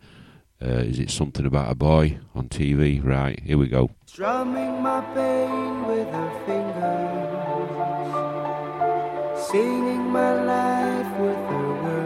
[0.63, 3.03] uh, is it Something About a Boy on TV?
[3.05, 3.91] Right, here we go.
[4.07, 7.38] Strumming my pain with her fingers,
[9.51, 11.98] singing my life with her words,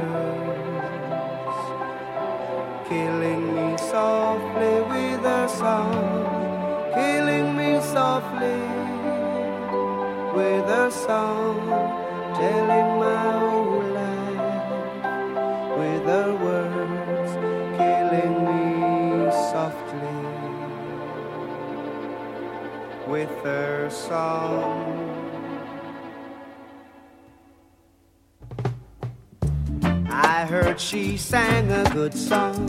[32.02, 32.68] good song.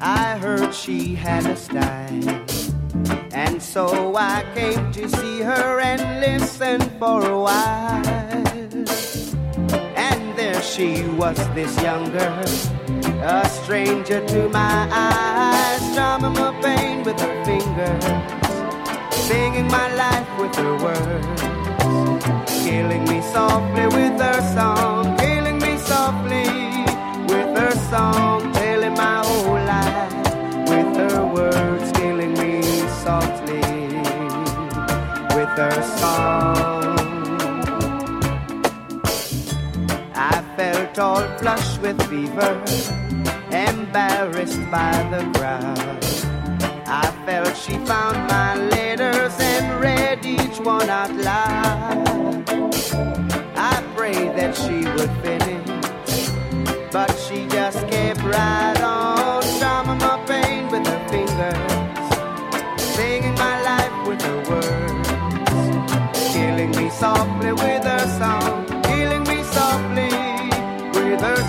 [0.00, 2.28] I heard she had a style.
[3.30, 8.06] And so I came to see her and listen for a while.
[10.08, 10.90] And there she
[11.20, 12.44] was, this young girl,
[13.22, 18.04] a stranger to my eyes, strumming my pain with her fingers,
[19.28, 21.40] singing my life with her words,
[22.64, 24.85] killing me softly with her song,
[41.86, 42.52] with fever,
[43.52, 45.78] embarrassed by the crowd.
[46.84, 52.50] I felt she found my letters and read each one out loud.
[53.54, 56.30] I prayed that she would finish,
[56.90, 62.04] but she just kept right on, strumming my pain with her fingers,
[62.96, 65.08] singing my life with her words,
[66.32, 68.45] killing me softly with her song,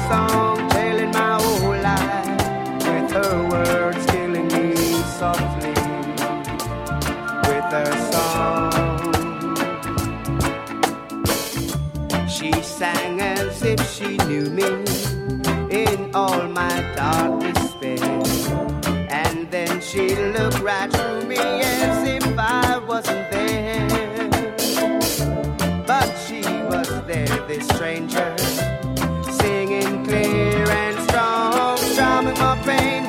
[0.08, 2.28] song, telling my whole life
[2.88, 4.76] with her words, killing me
[5.20, 5.76] softly
[7.48, 9.14] with her song.
[12.36, 14.70] She sang as if she knew me
[15.70, 18.22] in all my dark despair.
[19.10, 24.30] And then she looked right through me as if I wasn't there.
[25.86, 28.27] But she was there, this stranger,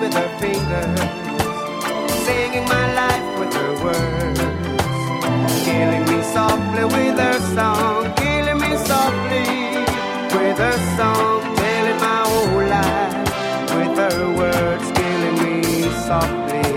[0.09, 1.01] with her fingers,
[2.25, 4.41] singing my life with her words,
[5.65, 9.47] killing me softly with her song, killing me softly
[10.35, 13.17] with her song, telling my whole life
[13.77, 15.57] with her words, killing me
[16.09, 16.71] softly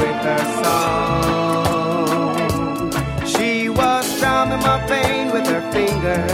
[0.00, 2.32] with her song.
[3.26, 6.32] She was strumming my pain with her fingers,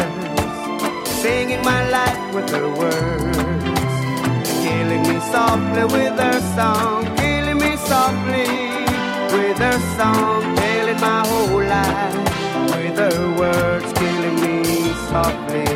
[1.22, 3.47] singing my life with her words,
[4.88, 8.48] killing me softly with her song, killing me softly
[9.36, 12.14] with her song, telling my whole life
[12.72, 14.64] with her words, killing me
[15.10, 15.68] softly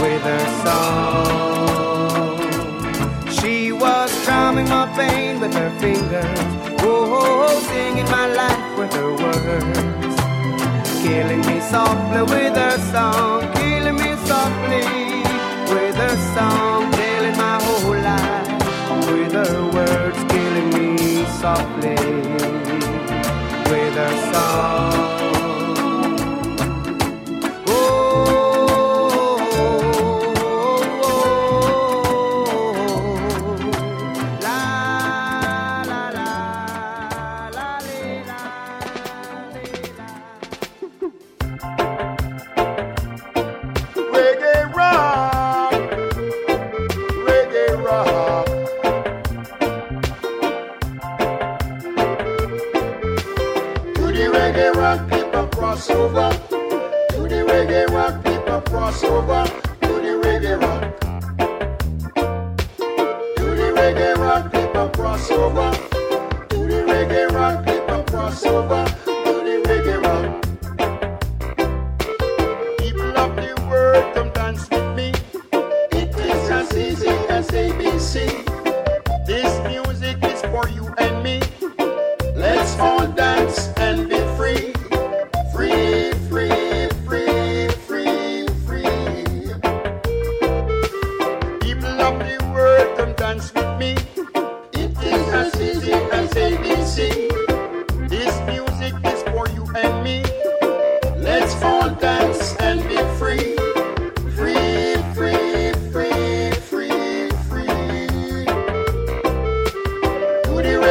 [0.00, 2.38] with her song.
[3.32, 6.38] She was strumming my pain with her fingers,
[6.82, 10.16] oh, singing my life with her words,
[11.02, 14.86] killing me softly with her song, killing me softly
[15.74, 16.69] with her song,
[19.20, 21.94] with her words, killing me softly
[23.70, 25.19] with her song.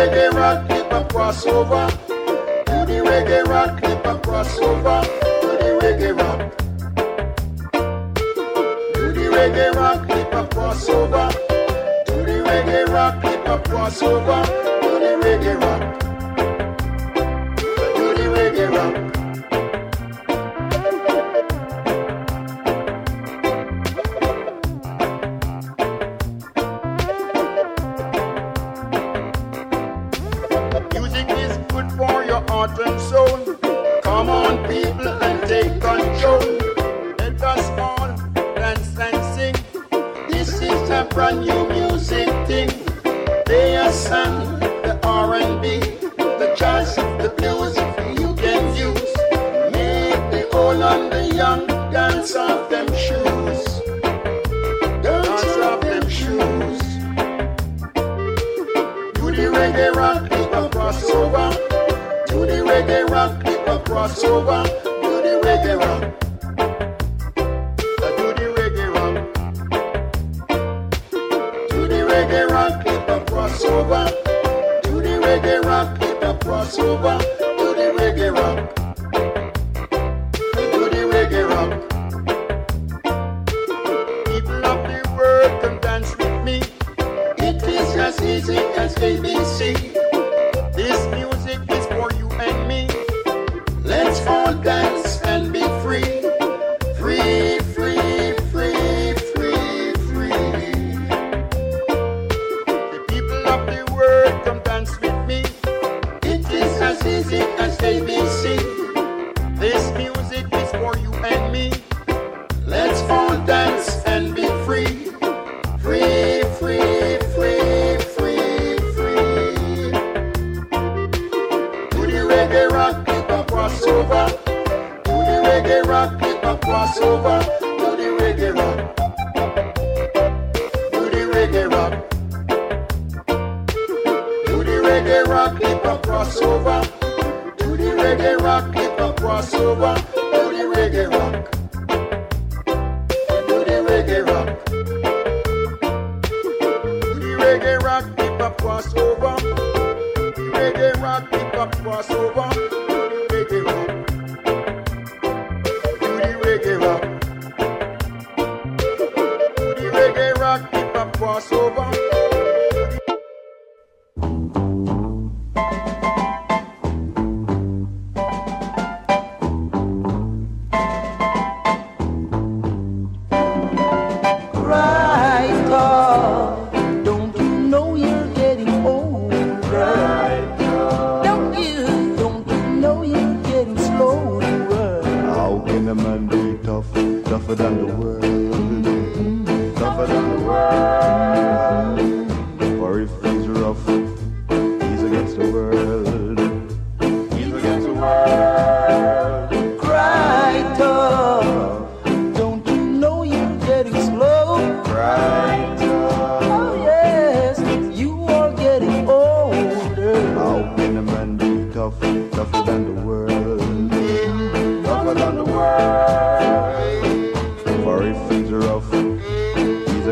[0.10, 1.88] Reggae rock, clip and cross over.
[1.88, 5.02] To the reggae rock, clip and cross over.
[5.41, 6.57] To the reggae rock.
[8.94, 11.30] To the reggae rock, clip and cross over.
[12.06, 14.44] To the reggae rock, clip and cross over.
[14.81, 15.99] To the reggae rock.
[17.95, 19.09] To the reggae rock.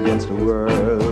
[0.07, 1.06] against the world.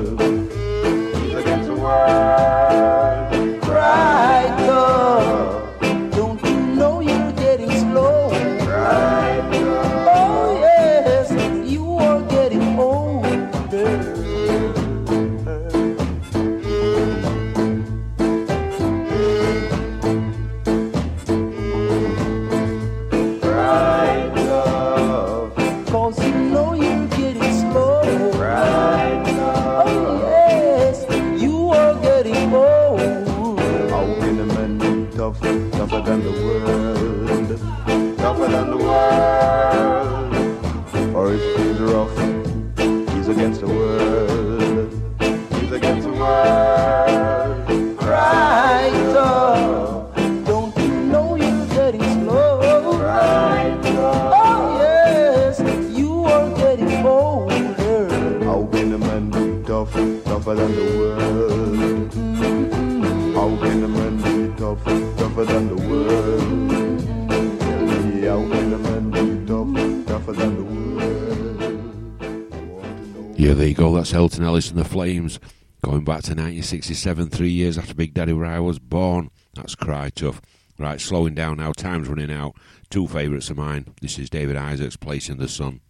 [74.15, 75.39] Alton Ellis and the Flames,
[75.83, 79.29] going back to 1967, three years after Big Daddy where I was born.
[79.55, 80.41] That's cry tough.
[80.79, 82.55] Right, slowing down now, time's running out.
[82.89, 83.93] Two favourites of mine.
[84.01, 85.81] This is David Isaacs, Place in the Sun.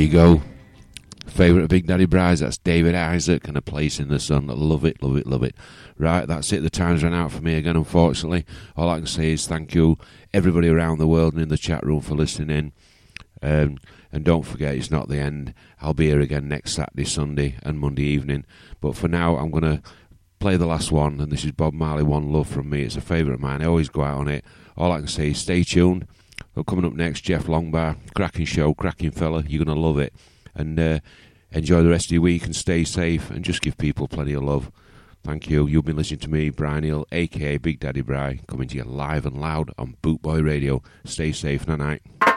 [0.00, 0.40] You go.
[1.26, 4.46] Favourite of Big Daddy Bry's, that's David Isaac and A Place in the Sun.
[4.46, 5.54] Love it, love it, love it.
[5.98, 6.62] Right, that's it.
[6.62, 8.46] The time's run out for me again, unfortunately.
[8.78, 9.98] All I can say is thank you,
[10.32, 12.72] everybody around the world and in the chat room for listening.
[13.42, 13.76] Um,
[14.10, 15.52] and don't forget, it's not the end.
[15.82, 18.46] I'll be here again next Saturday, Sunday, and Monday evening.
[18.80, 19.82] But for now, I'm going to
[20.38, 22.84] play the last one, and this is Bob Marley, One Love from me.
[22.84, 23.60] It's a favourite of mine.
[23.60, 24.46] I always go out on it.
[24.78, 26.06] All I can say is stay tuned.
[26.66, 27.96] Coming up next, Jeff Longbar.
[28.14, 29.44] Cracking show, cracking fella.
[29.46, 30.12] You're going to love it.
[30.54, 31.00] And uh,
[31.52, 34.42] enjoy the rest of your week and stay safe and just give people plenty of
[34.42, 34.70] love.
[35.22, 35.66] Thank you.
[35.66, 39.26] You've been listening to me, Brian Hill, aka Big Daddy Bry, coming to you live
[39.26, 40.82] and loud on Bootboy Radio.
[41.04, 41.68] Stay safe.
[41.68, 42.29] Night night.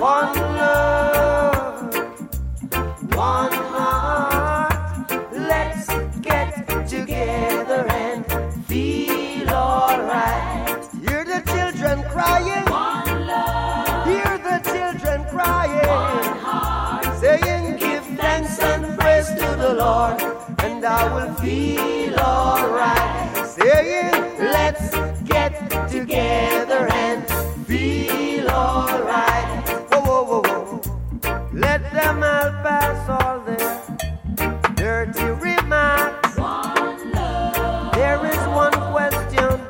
[0.00, 1.92] One love,
[3.14, 5.10] one heart.
[5.30, 5.88] Let's
[6.22, 8.24] get together and
[8.64, 10.88] feel alright.
[11.06, 12.64] Hear the children crying.
[12.70, 14.06] One love.
[14.06, 15.86] Hear the children crying.
[15.86, 17.20] One heart.
[17.20, 20.18] Saying, Give thanks and praise to the Lord,
[20.60, 23.46] and I will feel alright.
[23.46, 24.92] Saying, Let's
[25.24, 27.28] get together and
[27.66, 29.59] feel alright.
[31.60, 33.80] Let them all pass all their
[34.76, 36.34] dirty remarks.
[37.96, 39.60] There is one question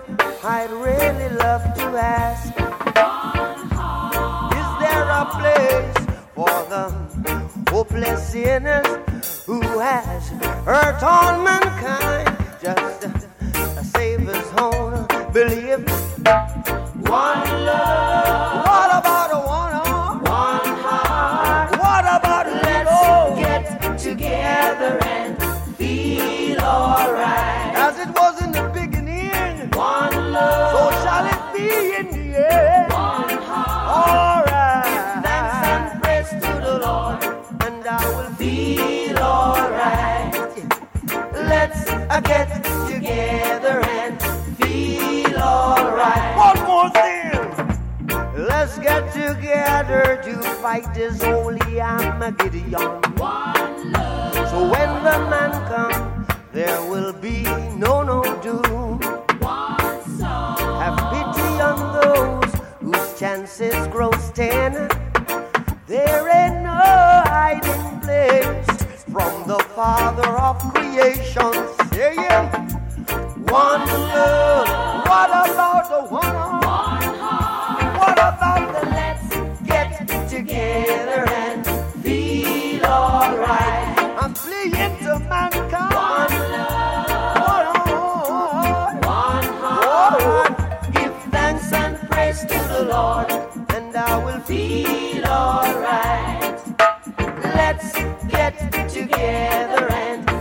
[0.45, 2.47] I'd really love to ask.
[4.61, 5.99] Is there a place
[6.37, 6.85] for the
[7.71, 10.29] hopeless sinners who has
[10.65, 12.37] hurt all mankind?
[12.63, 15.81] Just a Savior's own belief.
[17.09, 18.80] One love.
[42.23, 44.21] Let's uh, get together and
[44.57, 46.37] feel alright.
[46.37, 48.47] One more thing.
[48.47, 52.73] Let's get together to fight this holy Armageddon.
[53.17, 54.51] One love.
[54.51, 57.43] So when the man comes, there will be
[57.77, 59.01] no no doom.
[59.41, 60.59] One song.
[60.81, 64.89] Have pity on those whose chances grow thin.
[65.87, 68.67] There ain't no hiding place
[69.11, 71.90] from the Father of creation.
[71.93, 72.51] Say yeah.
[73.37, 74.69] One love.
[75.07, 76.65] What about the one heart?
[76.65, 77.99] One heart.
[78.01, 79.29] What about the let's
[79.67, 81.67] get together and
[82.03, 83.99] feel alright?
[84.23, 85.95] I'm fleeing to mankind.
[85.95, 87.37] One love.
[87.45, 89.05] One heart.
[89.05, 90.93] One heart.
[90.95, 93.31] Give thanks and praise to the Lord,
[93.77, 96.61] and I will feel alright.
[97.59, 97.93] Let's
[98.29, 98.55] get
[98.89, 99.80] together.